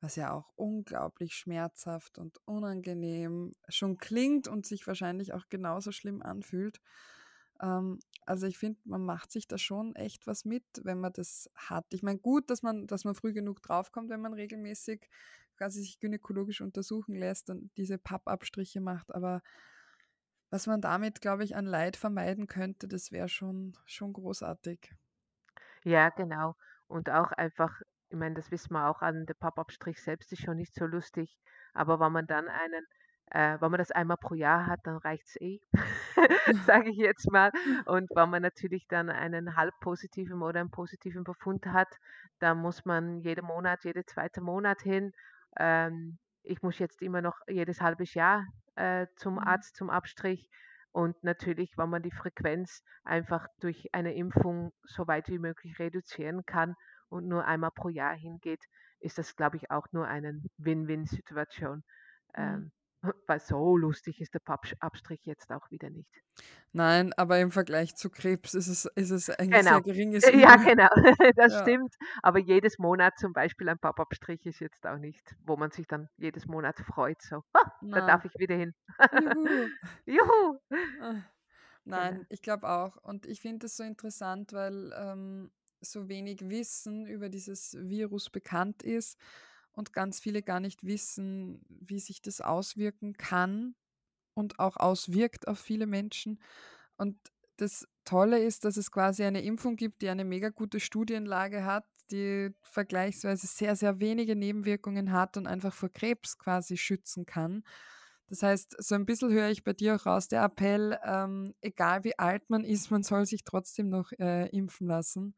was 0.00 0.16
ja 0.16 0.32
auch 0.32 0.50
unglaublich 0.56 1.34
schmerzhaft 1.34 2.18
und 2.18 2.38
unangenehm 2.46 3.52
schon 3.68 3.96
klingt 3.98 4.48
und 4.48 4.66
sich 4.66 4.86
wahrscheinlich 4.86 5.32
auch 5.32 5.48
genauso 5.48 5.92
schlimm 5.92 6.22
anfühlt. 6.22 6.80
Ähm, 7.60 8.00
also 8.26 8.46
ich 8.46 8.58
finde, 8.58 8.80
man 8.84 9.04
macht 9.04 9.32
sich 9.32 9.48
da 9.48 9.58
schon 9.58 9.94
echt 9.96 10.26
was 10.26 10.44
mit, 10.44 10.64
wenn 10.82 11.00
man 11.00 11.12
das 11.12 11.50
hat. 11.54 11.86
Ich 11.92 12.02
meine, 12.02 12.18
gut, 12.18 12.50
dass 12.50 12.62
man, 12.62 12.86
dass 12.86 13.04
man 13.04 13.14
früh 13.14 13.32
genug 13.32 13.62
draufkommt, 13.62 14.10
wenn 14.10 14.20
man 14.20 14.34
regelmäßig 14.34 15.08
quasi 15.56 15.80
sich 15.82 16.00
gynäkologisch 16.00 16.60
untersuchen 16.60 17.14
lässt 17.14 17.50
und 17.50 17.70
diese 17.76 17.98
Pappabstriche 17.98 18.80
macht, 18.80 19.14
aber 19.14 19.42
was 20.50 20.66
man 20.66 20.80
damit, 20.80 21.20
glaube 21.20 21.44
ich, 21.44 21.54
an 21.54 21.64
Leid 21.64 21.96
vermeiden 21.96 22.46
könnte, 22.46 22.88
das 22.88 23.12
wäre 23.12 23.28
schon, 23.28 23.76
schon 23.86 24.12
großartig. 24.12 24.92
Ja, 25.84 26.10
genau. 26.10 26.56
Und 26.88 27.08
auch 27.08 27.30
einfach, 27.32 27.80
ich 28.08 28.16
meine, 28.16 28.34
das 28.34 28.50
wissen 28.50 28.72
wir 28.72 28.88
auch 28.88 29.00
an 29.00 29.26
der 29.26 29.34
Pappabstrich 29.34 30.02
selbst 30.02 30.32
ist 30.32 30.42
schon 30.42 30.56
nicht 30.56 30.74
so 30.74 30.86
lustig, 30.86 31.38
aber 31.72 32.00
wenn 32.00 32.12
man 32.12 32.26
dann 32.26 32.48
einen 32.48 32.86
äh, 33.30 33.56
wenn 33.60 33.70
man 33.70 33.78
das 33.78 33.90
einmal 33.90 34.16
pro 34.16 34.34
Jahr 34.34 34.66
hat, 34.66 34.80
dann 34.84 34.96
reicht's 34.98 35.36
eh, 35.40 35.60
sage 36.66 36.90
ich 36.90 36.96
jetzt 36.96 37.30
mal. 37.30 37.50
Und 37.86 38.10
wenn 38.14 38.30
man 38.30 38.42
natürlich 38.42 38.86
dann 38.88 39.10
einen 39.10 39.56
halb 39.56 39.74
positiven 39.80 40.42
oder 40.42 40.60
einen 40.60 40.70
positiven 40.70 41.24
Befund 41.24 41.66
hat, 41.66 41.88
dann 42.38 42.58
muss 42.58 42.84
man 42.84 43.20
jeden 43.20 43.44
Monat, 43.46 43.84
jede 43.84 44.04
zweite 44.04 44.40
Monat 44.40 44.80
hin. 44.82 45.12
Ähm, 45.58 46.18
ich 46.42 46.62
muss 46.62 46.78
jetzt 46.78 47.02
immer 47.02 47.22
noch 47.22 47.38
jedes 47.48 47.80
halbes 47.80 48.14
Jahr 48.14 48.46
äh, 48.76 49.06
zum 49.16 49.34
Mhm. 49.34 49.40
Arzt, 49.40 49.76
zum 49.76 49.90
Abstrich. 49.90 50.48
Und 50.92 51.22
natürlich, 51.22 51.76
wenn 51.78 51.88
man 51.90 52.02
die 52.02 52.10
Frequenz 52.10 52.82
einfach 53.04 53.46
durch 53.60 53.88
eine 53.94 54.14
Impfung 54.14 54.72
so 54.84 55.06
weit 55.06 55.28
wie 55.28 55.38
möglich 55.38 55.78
reduzieren 55.78 56.44
kann 56.46 56.74
und 57.08 57.28
nur 57.28 57.44
einmal 57.44 57.70
pro 57.70 57.88
Jahr 57.88 58.14
hingeht, 58.16 58.64
ist 58.98 59.18
das, 59.18 59.36
glaube 59.36 59.56
ich, 59.56 59.70
auch 59.70 59.86
nur 59.92 60.06
eine 60.08 60.42
Win-Win-Situation. 60.58 61.84
Mhm. 62.36 62.64
Ähm, 62.64 62.72
weil 63.26 63.40
so 63.40 63.76
lustig 63.76 64.20
ist 64.20 64.34
der 64.34 64.40
Pappabstrich 64.40 65.24
jetzt 65.24 65.50
auch 65.52 65.70
wieder 65.70 65.90
nicht. 65.90 66.22
Nein, 66.72 67.12
aber 67.16 67.38
im 67.40 67.50
Vergleich 67.50 67.96
zu 67.96 68.10
Krebs 68.10 68.54
ist 68.54 68.68
es, 68.68 68.84
ist 68.94 69.10
es 69.10 69.30
ein 69.30 69.50
Genau. 69.50 69.58
sehr 69.58 69.82
geringes 69.82 70.24
Äh, 70.24 70.32
Ja, 70.40 70.56
Übel. 70.56 70.64
genau, 70.64 70.88
das 71.36 71.52
Ja, 71.52 71.60
stimmt. 71.62 71.94
Aber 72.22 72.38
jedes 72.38 72.78
Monat 72.78 73.18
zum 73.18 73.32
Beispiel 73.32 73.68
ein 73.68 73.78
Pappabstrich 73.78 74.46
ist 74.46 74.60
jetzt 74.60 74.86
auch 74.86 74.98
nicht, 74.98 75.34
wo 75.44 75.56
man 75.56 75.70
sich 75.70 75.86
dann 75.86 76.08
jedes 76.16 76.46
Monat 76.46 76.78
freut, 76.80 77.20
so, 77.22 77.42
ah, 77.54 77.72
da 77.90 78.00
darf 78.02 78.24
ich 78.24 78.38
wieder 78.38 78.54
hin. 78.56 78.74
juhu. 79.12 79.68
Juhu! 80.06 80.58
Ah, 81.00 81.22
Genau. 81.84 81.96
Nein, 81.98 82.26
ich 82.28 82.42
glaube 82.42 82.68
auch. 82.68 82.96
Und 83.02 83.26
ich 83.26 83.40
finde 83.40 83.66
es 83.66 83.76
so 83.76 83.82
interessant, 83.82 84.52
weil 84.52 84.92
ähm, 84.96 85.50
so 85.80 86.08
wenig 86.08 86.48
Wissen 86.48 87.06
über 87.06 87.28
dieses 87.28 87.76
Virus 87.80 88.30
bekannt 88.30 88.82
ist 88.82 89.18
und 89.80 89.92
ganz 89.92 90.20
viele 90.20 90.42
gar 90.42 90.60
nicht 90.60 90.84
wissen, 90.84 91.64
wie 91.68 91.98
sich 91.98 92.22
das 92.22 92.40
auswirken 92.40 93.14
kann 93.14 93.74
und 94.34 94.58
auch 94.58 94.76
auswirkt 94.76 95.48
auf 95.48 95.58
viele 95.58 95.86
Menschen. 95.86 96.38
Und 96.96 97.16
das 97.56 97.88
Tolle 98.04 98.42
ist, 98.42 98.64
dass 98.64 98.76
es 98.76 98.90
quasi 98.90 99.24
eine 99.24 99.42
Impfung 99.42 99.76
gibt, 99.76 100.02
die 100.02 100.10
eine 100.10 100.24
mega 100.24 100.50
gute 100.50 100.80
Studienlage 100.80 101.64
hat, 101.64 101.84
die 102.10 102.50
vergleichsweise 102.62 103.46
sehr, 103.46 103.74
sehr 103.74 104.00
wenige 104.00 104.36
Nebenwirkungen 104.36 105.12
hat 105.12 105.36
und 105.38 105.46
einfach 105.46 105.72
vor 105.72 105.88
Krebs 105.88 106.38
quasi 106.38 106.76
schützen 106.76 107.24
kann. 107.24 107.62
Das 108.28 108.42
heißt, 108.42 108.76
so 108.78 108.94
ein 108.94 109.06
bisschen 109.06 109.32
höre 109.32 109.48
ich 109.48 109.64
bei 109.64 109.72
dir 109.72 109.96
auch 109.96 110.06
raus, 110.06 110.28
der 110.28 110.44
Appell, 110.44 110.98
ähm, 111.04 111.54
egal 111.62 112.04
wie 112.04 112.18
alt 112.18 112.48
man 112.50 112.64
ist, 112.64 112.90
man 112.90 113.02
soll 113.02 113.26
sich 113.26 113.44
trotzdem 113.44 113.88
noch 113.88 114.12
äh, 114.18 114.46
impfen 114.50 114.86
lassen. 114.86 115.34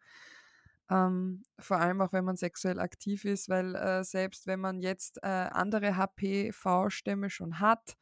Ähm, 0.90 1.42
vor 1.58 1.78
allem 1.78 2.00
auch, 2.00 2.12
wenn 2.12 2.24
man 2.24 2.36
sexuell 2.36 2.78
aktiv 2.78 3.24
ist, 3.24 3.48
weil 3.48 3.74
äh, 3.74 4.04
selbst 4.04 4.46
wenn 4.46 4.60
man 4.60 4.80
jetzt 4.80 5.18
äh, 5.22 5.26
andere 5.26 5.96
HPV-Stämme 5.96 7.30
schon 7.30 7.60
hat, 7.60 7.96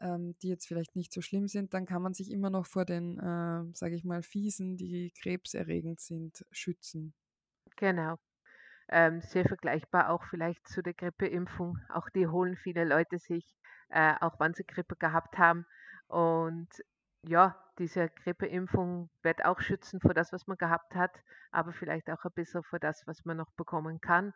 ähm, 0.00 0.36
die 0.42 0.48
jetzt 0.48 0.66
vielleicht 0.66 0.96
nicht 0.96 1.12
so 1.12 1.20
schlimm 1.20 1.48
sind, 1.48 1.74
dann 1.74 1.86
kann 1.86 2.02
man 2.02 2.14
sich 2.14 2.30
immer 2.30 2.50
noch 2.50 2.66
vor 2.66 2.84
den, 2.84 3.18
äh, 3.18 3.74
sage 3.74 3.94
ich 3.94 4.04
mal, 4.04 4.22
fiesen, 4.22 4.76
die 4.76 5.12
krebserregend 5.20 6.00
sind, 6.00 6.44
schützen. 6.50 7.14
Genau. 7.76 8.18
Ähm, 8.88 9.22
sehr 9.22 9.44
vergleichbar 9.46 10.10
auch 10.10 10.24
vielleicht 10.24 10.66
zu 10.68 10.82
der 10.82 10.94
Grippeimpfung. 10.94 11.78
Auch 11.88 12.10
die 12.10 12.26
holen 12.26 12.56
viele 12.56 12.84
Leute 12.84 13.18
sich, 13.18 13.54
äh, 13.88 14.14
auch 14.20 14.38
wenn 14.38 14.54
sie 14.54 14.64
Grippe 14.64 14.96
gehabt 14.96 15.38
haben. 15.38 15.66
Und 16.06 16.68
ja, 17.26 17.56
diese 17.78 18.08
Grippeimpfung 18.08 19.10
wird 19.22 19.44
auch 19.44 19.60
schützen 19.60 20.00
vor 20.00 20.14
das, 20.14 20.32
was 20.32 20.46
man 20.46 20.56
gehabt 20.56 20.94
hat, 20.94 21.22
aber 21.50 21.72
vielleicht 21.72 22.10
auch 22.10 22.24
ein 22.24 22.32
bisschen 22.34 22.62
vor 22.62 22.78
das, 22.78 23.06
was 23.06 23.24
man 23.24 23.36
noch 23.36 23.50
bekommen 23.52 24.00
kann. 24.00 24.32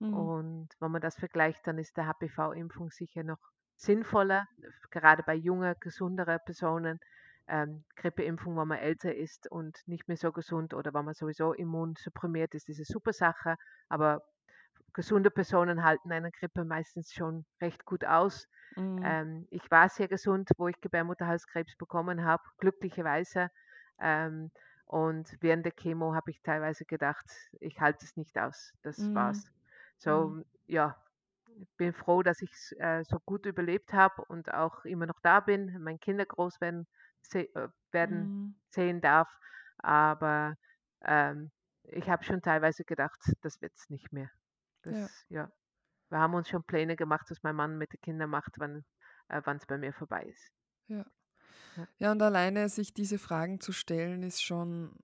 Mhm. 0.00 0.14
Und 0.14 0.68
wenn 0.80 0.90
man 0.90 1.00
das 1.00 1.16
vergleicht, 1.16 1.66
dann 1.66 1.78
ist 1.78 1.96
der 1.96 2.06
HPV-Impfung 2.06 2.90
sicher 2.90 3.22
noch 3.22 3.38
sinnvoller, 3.76 4.46
gerade 4.90 5.22
bei 5.22 5.34
junger, 5.34 5.74
gesunderen 5.74 6.38
Personen. 6.44 7.00
Ähm, 7.48 7.84
Grippeimpfung, 7.96 8.56
wenn 8.56 8.68
man 8.68 8.78
älter 8.78 9.14
ist 9.14 9.50
und 9.50 9.76
nicht 9.86 10.06
mehr 10.06 10.16
so 10.16 10.30
gesund 10.30 10.72
oder 10.72 10.94
wenn 10.94 11.04
man 11.04 11.14
sowieso 11.14 11.52
immunsupprimiert 11.52 12.54
ist, 12.54 12.68
ist 12.68 12.78
eine 12.78 12.84
super 12.84 13.12
Sache. 13.12 13.56
Aber 13.88 14.22
gesunde 14.92 15.30
Personen 15.30 15.82
halten 15.84 16.12
eine 16.12 16.30
Grippe 16.30 16.64
meistens 16.64 17.12
schon 17.12 17.44
recht 17.60 17.84
gut 17.84 18.04
aus. 18.04 18.48
Mhm. 18.76 19.02
Ähm, 19.04 19.48
ich 19.50 19.70
war 19.70 19.88
sehr 19.88 20.08
gesund, 20.08 20.48
wo 20.56 20.68
ich 20.68 20.80
Gebärmutterhalskrebs 20.80 21.76
bekommen 21.76 22.24
habe, 22.24 22.42
glücklicherweise. 22.58 23.50
Ähm, 24.00 24.50
und 24.84 25.36
während 25.40 25.64
der 25.64 25.72
Chemo 25.72 26.14
habe 26.14 26.30
ich 26.30 26.42
teilweise 26.42 26.84
gedacht, 26.84 27.26
ich 27.60 27.80
halte 27.80 28.04
es 28.04 28.16
nicht 28.16 28.38
aus. 28.38 28.72
Das 28.82 28.98
mhm. 28.98 29.14
war's. 29.14 29.52
So, 29.98 30.30
mhm. 30.30 30.44
ja, 30.66 30.96
bin 31.76 31.92
froh, 31.92 32.22
dass 32.22 32.42
ich 32.42 32.50
es 32.52 32.72
äh, 32.78 33.04
so 33.04 33.18
gut 33.20 33.46
überlebt 33.46 33.92
habe 33.92 34.24
und 34.24 34.52
auch 34.52 34.84
immer 34.84 35.06
noch 35.06 35.20
da 35.22 35.40
bin, 35.40 35.80
meine 35.82 35.98
Kinder 35.98 36.24
groß 36.26 36.60
werden, 36.60 36.86
se 37.22 37.54
äh, 37.54 37.68
werden 37.92 38.18
mhm. 38.18 38.54
sehen 38.70 39.00
darf. 39.00 39.28
Aber 39.78 40.56
ähm, 41.02 41.50
ich 41.84 42.08
habe 42.08 42.24
schon 42.24 42.42
teilweise 42.42 42.84
gedacht, 42.84 43.20
das 43.42 43.60
wird 43.60 43.72
es 43.76 43.90
nicht 43.90 44.12
mehr. 44.12 44.30
Das, 44.82 45.26
ja. 45.28 45.42
ja. 45.42 45.52
Wir 46.08 46.18
haben 46.18 46.34
uns 46.34 46.48
schon 46.48 46.64
Pläne 46.64 46.96
gemacht, 46.96 47.26
was 47.30 47.42
mein 47.42 47.54
Mann 47.54 47.78
mit 47.78 47.92
den 47.92 48.00
Kindern 48.00 48.30
macht, 48.30 48.58
wann 48.58 48.84
äh, 49.28 49.40
es 49.56 49.66
bei 49.66 49.78
mir 49.78 49.92
vorbei 49.92 50.22
ist. 50.24 50.50
Ja. 50.88 51.06
ja. 51.76 51.88
Ja, 51.98 52.12
und 52.12 52.22
alleine 52.22 52.68
sich 52.68 52.92
diese 52.92 53.18
Fragen 53.18 53.60
zu 53.60 53.72
stellen, 53.72 54.22
ist 54.22 54.42
schon 54.42 54.96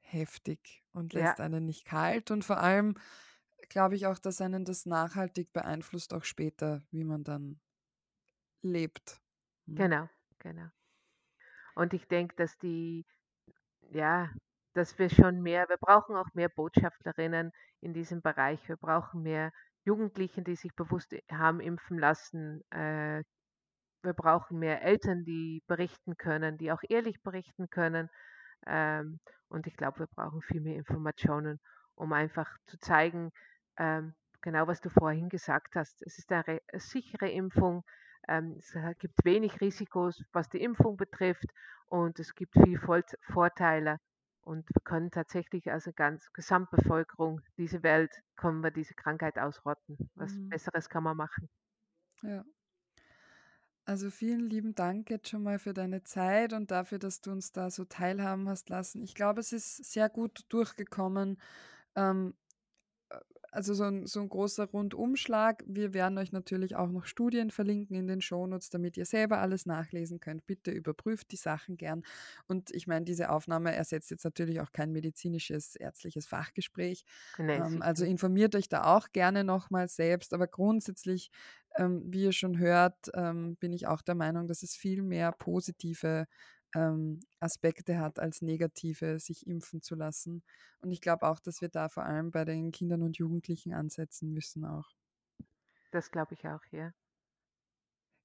heftig 0.00 0.82
und 0.92 1.12
lässt 1.12 1.38
ja. 1.38 1.44
einen 1.44 1.64
nicht 1.64 1.84
kalt. 1.84 2.30
Und 2.30 2.44
vor 2.44 2.58
allem 2.58 2.96
glaube 3.68 3.94
ich 3.94 4.06
auch, 4.06 4.18
dass 4.18 4.40
einen 4.40 4.64
das 4.64 4.86
nachhaltig 4.86 5.52
beeinflusst, 5.52 6.12
auch 6.14 6.24
später, 6.24 6.82
wie 6.90 7.04
man 7.04 7.24
dann 7.24 7.60
lebt. 8.62 9.20
Hm. 9.66 9.76
Genau, 9.76 10.08
genau. 10.38 10.68
Und 11.74 11.94
ich 11.94 12.08
denke, 12.08 12.34
dass 12.36 12.58
die, 12.58 13.06
ja, 13.90 14.30
dass 14.78 14.96
wir 14.96 15.10
schon 15.10 15.42
mehr, 15.42 15.68
wir 15.68 15.76
brauchen 15.76 16.14
auch 16.14 16.32
mehr 16.34 16.48
Botschaftlerinnen 16.48 17.50
in 17.80 17.92
diesem 17.92 18.22
Bereich. 18.22 18.66
Wir 18.68 18.76
brauchen 18.76 19.22
mehr 19.22 19.52
Jugendlichen, 19.84 20.44
die 20.44 20.54
sich 20.54 20.72
bewusst 20.76 21.12
haben 21.32 21.60
impfen 21.60 21.98
lassen. 21.98 22.62
Äh, 22.70 23.24
wir 24.04 24.12
brauchen 24.12 24.60
mehr 24.60 24.82
Eltern, 24.82 25.24
die 25.24 25.64
berichten 25.66 26.16
können, 26.16 26.58
die 26.58 26.70
auch 26.70 26.82
ehrlich 26.88 27.20
berichten 27.24 27.68
können. 27.70 28.08
Ähm, 28.68 29.18
und 29.48 29.66
ich 29.66 29.76
glaube, 29.76 29.98
wir 30.00 30.06
brauchen 30.06 30.42
viel 30.42 30.60
mehr 30.60 30.76
Informationen, 30.76 31.58
um 31.96 32.12
einfach 32.12 32.48
zu 32.68 32.78
zeigen, 32.78 33.32
ähm, 33.78 34.14
genau 34.42 34.68
was 34.68 34.80
du 34.80 34.90
vorhin 34.90 35.28
gesagt 35.28 35.74
hast. 35.74 36.02
Es 36.02 36.18
ist 36.18 36.30
eine 36.30 36.60
sichere 36.74 37.28
Impfung. 37.28 37.84
Ähm, 38.28 38.54
es 38.58 38.76
gibt 39.00 39.24
wenig 39.24 39.60
Risikos, 39.60 40.22
was 40.32 40.48
die 40.48 40.62
Impfung 40.62 40.96
betrifft 40.96 41.50
und 41.86 42.20
es 42.20 42.32
gibt 42.36 42.54
viel 42.62 42.78
Vorteile. 43.32 43.98
Und 44.48 44.66
wir 44.70 44.80
können 44.82 45.10
tatsächlich 45.10 45.70
als 45.70 45.90
ganz 45.94 46.32
Gesamtbevölkerung 46.32 47.42
diese 47.58 47.82
Welt, 47.82 48.22
können 48.34 48.62
wir 48.62 48.70
diese 48.70 48.94
Krankheit 48.94 49.38
ausrotten. 49.38 50.10
Was 50.14 50.32
mhm. 50.32 50.48
Besseres 50.48 50.88
kann 50.88 51.02
man 51.02 51.18
machen. 51.18 51.50
Ja. 52.22 52.46
Also 53.84 54.08
vielen 54.08 54.48
lieben 54.48 54.74
Dank 54.74 55.10
jetzt 55.10 55.28
schon 55.28 55.42
mal 55.42 55.58
für 55.58 55.74
deine 55.74 56.02
Zeit 56.02 56.54
und 56.54 56.70
dafür, 56.70 56.98
dass 56.98 57.20
du 57.20 57.30
uns 57.30 57.52
da 57.52 57.70
so 57.70 57.84
teilhaben 57.84 58.48
hast 58.48 58.70
lassen. 58.70 59.02
Ich 59.02 59.14
glaube, 59.14 59.40
es 59.40 59.52
ist 59.52 59.84
sehr 59.84 60.08
gut 60.08 60.46
durchgekommen, 60.48 61.38
ähm, 61.94 62.34
also 63.50 63.74
so 63.74 63.84
ein, 63.84 64.06
so 64.06 64.20
ein 64.20 64.28
großer 64.28 64.66
Rundumschlag. 64.66 65.64
Wir 65.66 65.94
werden 65.94 66.18
euch 66.18 66.32
natürlich 66.32 66.76
auch 66.76 66.90
noch 66.90 67.06
Studien 67.06 67.50
verlinken 67.50 67.96
in 67.96 68.06
den 68.06 68.20
Shownotes, 68.20 68.70
damit 68.70 68.96
ihr 68.96 69.06
selber 69.06 69.38
alles 69.38 69.66
nachlesen 69.66 70.20
könnt. 70.20 70.46
Bitte 70.46 70.70
überprüft 70.70 71.30
die 71.32 71.36
Sachen 71.36 71.76
gern. 71.76 72.02
Und 72.46 72.70
ich 72.74 72.86
meine, 72.86 73.04
diese 73.04 73.30
Aufnahme 73.30 73.74
ersetzt 73.74 74.10
jetzt 74.10 74.24
natürlich 74.24 74.60
auch 74.60 74.72
kein 74.72 74.92
medizinisches, 74.92 75.76
ärztliches 75.76 76.26
Fachgespräch. 76.26 77.04
Ähm, 77.38 77.82
also 77.82 78.04
informiert 78.04 78.54
euch 78.54 78.68
da 78.68 78.96
auch 78.96 79.08
gerne 79.12 79.44
nochmal 79.44 79.88
selbst. 79.88 80.34
Aber 80.34 80.46
grundsätzlich, 80.46 81.30
ähm, 81.76 82.02
wie 82.06 82.24
ihr 82.24 82.32
schon 82.32 82.58
hört, 82.58 83.10
ähm, 83.14 83.56
bin 83.56 83.72
ich 83.72 83.86
auch 83.86 84.02
der 84.02 84.14
Meinung, 84.14 84.46
dass 84.46 84.62
es 84.62 84.76
viel 84.76 85.02
mehr 85.02 85.32
positive 85.32 86.26
ähm, 86.74 87.20
Aspekte 87.40 87.98
hat 87.98 88.18
als 88.18 88.42
negative, 88.42 89.18
sich 89.18 89.46
impfen 89.46 89.82
zu 89.82 89.94
lassen. 89.94 90.42
Und 90.80 90.90
ich 90.90 91.00
glaube 91.00 91.28
auch, 91.28 91.40
dass 91.40 91.60
wir 91.60 91.68
da 91.68 91.88
vor 91.88 92.04
allem 92.04 92.30
bei 92.30 92.44
den 92.44 92.70
Kindern 92.70 93.02
und 93.02 93.18
Jugendlichen 93.18 93.72
ansetzen 93.72 94.32
müssen 94.32 94.64
auch. 94.64 94.90
Das 95.90 96.10
glaube 96.10 96.34
ich 96.34 96.46
auch, 96.46 96.64
ja. 96.70 96.92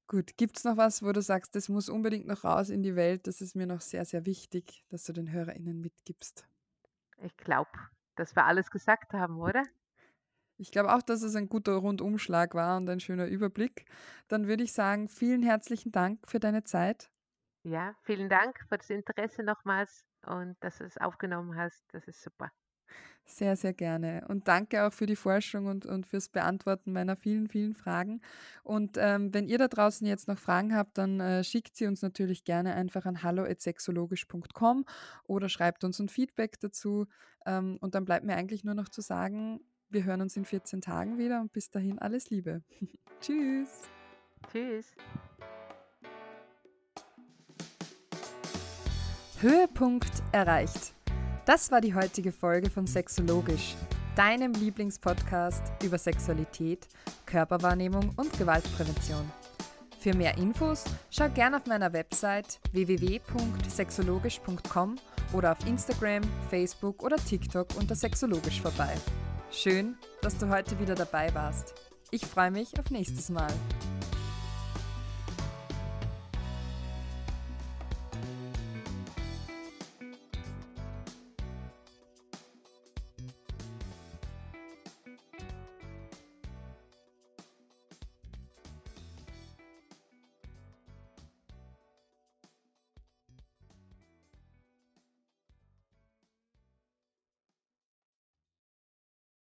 Gut, 0.07 0.35
gibt 0.37 0.57
es 0.57 0.63
noch 0.63 0.77
was, 0.77 1.01
wo 1.01 1.11
du 1.11 1.21
sagst, 1.21 1.55
das 1.55 1.69
muss 1.69 1.89
unbedingt 1.89 2.27
noch 2.27 2.43
raus 2.43 2.69
in 2.69 2.83
die 2.83 2.95
Welt? 2.95 3.25
Das 3.25 3.41
ist 3.41 3.55
mir 3.55 3.65
noch 3.65 3.81
sehr, 3.81 4.05
sehr 4.05 4.25
wichtig, 4.25 4.83
dass 4.89 5.05
du 5.05 5.13
den 5.13 5.31
HörerInnen 5.31 5.79
mitgibst. 5.79 6.45
Ich 7.17 7.35
glaube, 7.37 7.71
dass 8.15 8.35
wir 8.35 8.45
alles 8.45 8.69
gesagt 8.69 9.13
haben, 9.13 9.39
oder? 9.39 9.63
Ich 10.57 10.71
glaube 10.71 10.93
auch, 10.93 11.01
dass 11.01 11.23
es 11.23 11.35
ein 11.35 11.49
guter 11.49 11.73
Rundumschlag 11.73 12.53
war 12.53 12.77
und 12.77 12.89
ein 12.89 12.99
schöner 12.99 13.27
Überblick. 13.27 13.85
Dann 14.27 14.47
würde 14.47 14.63
ich 14.63 14.73
sagen, 14.73 15.09
vielen 15.09 15.41
herzlichen 15.41 15.91
Dank 15.91 16.19
für 16.29 16.39
deine 16.39 16.63
Zeit 16.63 17.09
ja, 17.63 17.95
vielen 18.03 18.29
Dank 18.29 18.59
für 18.69 18.77
das 18.77 18.89
Interesse 18.89 19.43
nochmals 19.43 20.05
und 20.25 20.55
dass 20.61 20.77
du 20.77 20.85
es 20.85 20.97
aufgenommen 20.97 21.55
hast. 21.57 21.83
Das 21.93 22.07
ist 22.07 22.21
super. 22.21 22.51
Sehr, 23.25 23.55
sehr 23.55 23.73
gerne. 23.73 24.25
Und 24.27 24.49
danke 24.49 24.85
auch 24.85 24.91
für 24.91 25.05
die 25.05 25.15
Forschung 25.15 25.67
und, 25.67 25.85
und 25.85 26.05
fürs 26.05 26.27
Beantworten 26.27 26.91
meiner 26.91 27.15
vielen, 27.15 27.47
vielen 27.47 27.73
Fragen. 27.73 28.21
Und 28.63 28.97
ähm, 28.99 29.33
wenn 29.33 29.47
ihr 29.47 29.57
da 29.57 29.69
draußen 29.69 30.05
jetzt 30.05 30.27
noch 30.27 30.37
Fragen 30.37 30.75
habt, 30.75 30.97
dann 30.97 31.21
äh, 31.21 31.43
schickt 31.43 31.77
sie 31.77 31.87
uns 31.87 32.01
natürlich 32.01 32.43
gerne 32.43 32.75
einfach 32.75 33.05
an 33.05 33.23
hallo.sexologisch.com 33.23 34.85
oder 35.23 35.47
schreibt 35.47 35.85
uns 35.85 35.99
ein 35.99 36.09
Feedback 36.09 36.59
dazu. 36.59 37.07
Ähm, 37.45 37.77
und 37.79 37.95
dann 37.95 38.03
bleibt 38.03 38.25
mir 38.25 38.35
eigentlich 38.35 38.65
nur 38.65 38.75
noch 38.75 38.89
zu 38.89 38.99
sagen, 38.99 39.61
wir 39.89 40.03
hören 40.03 40.21
uns 40.21 40.35
in 40.35 40.43
14 40.43 40.81
Tagen 40.81 41.17
wieder 41.17 41.39
und 41.39 41.53
bis 41.53 41.69
dahin 41.69 41.99
alles 41.99 42.29
Liebe. 42.29 42.61
Tschüss. 43.21 43.89
Tschüss. 44.51 44.93
Höhepunkt 49.43 50.11
erreicht. 50.31 50.95
Das 51.45 51.69
war 51.69 51.81
die 51.81 51.93
heutige 51.93 52.31
Folge 52.31 52.69
von 52.69 52.87
Sexologisch, 52.87 53.75
deinem 54.15 54.53
Lieblingspodcast 54.53 55.63
über 55.83 55.97
Sexualität, 55.97 56.87
Körperwahrnehmung 57.25 58.13
und 58.15 58.31
Gewaltprävention. 58.37 59.29
Für 59.99 60.15
mehr 60.15 60.37
Infos 60.37 60.85
schau 61.09 61.27
gerne 61.27 61.57
auf 61.57 61.65
meiner 61.65 61.91
Website 61.91 62.61
www.sexologisch.com 62.71 64.95
oder 65.33 65.51
auf 65.51 65.67
Instagram, 65.67 66.23
Facebook 66.49 67.03
oder 67.03 67.17
TikTok 67.17 67.67
unter 67.77 67.95
Sexologisch 67.95 68.61
vorbei. 68.61 68.95
Schön, 69.51 69.97
dass 70.21 70.37
du 70.37 70.47
heute 70.47 70.79
wieder 70.79 70.95
dabei 70.95 71.35
warst. 71.35 71.73
Ich 72.11 72.25
freue 72.25 72.51
mich 72.51 72.79
auf 72.79 72.89
nächstes 72.91 73.29
Mal. 73.29 73.51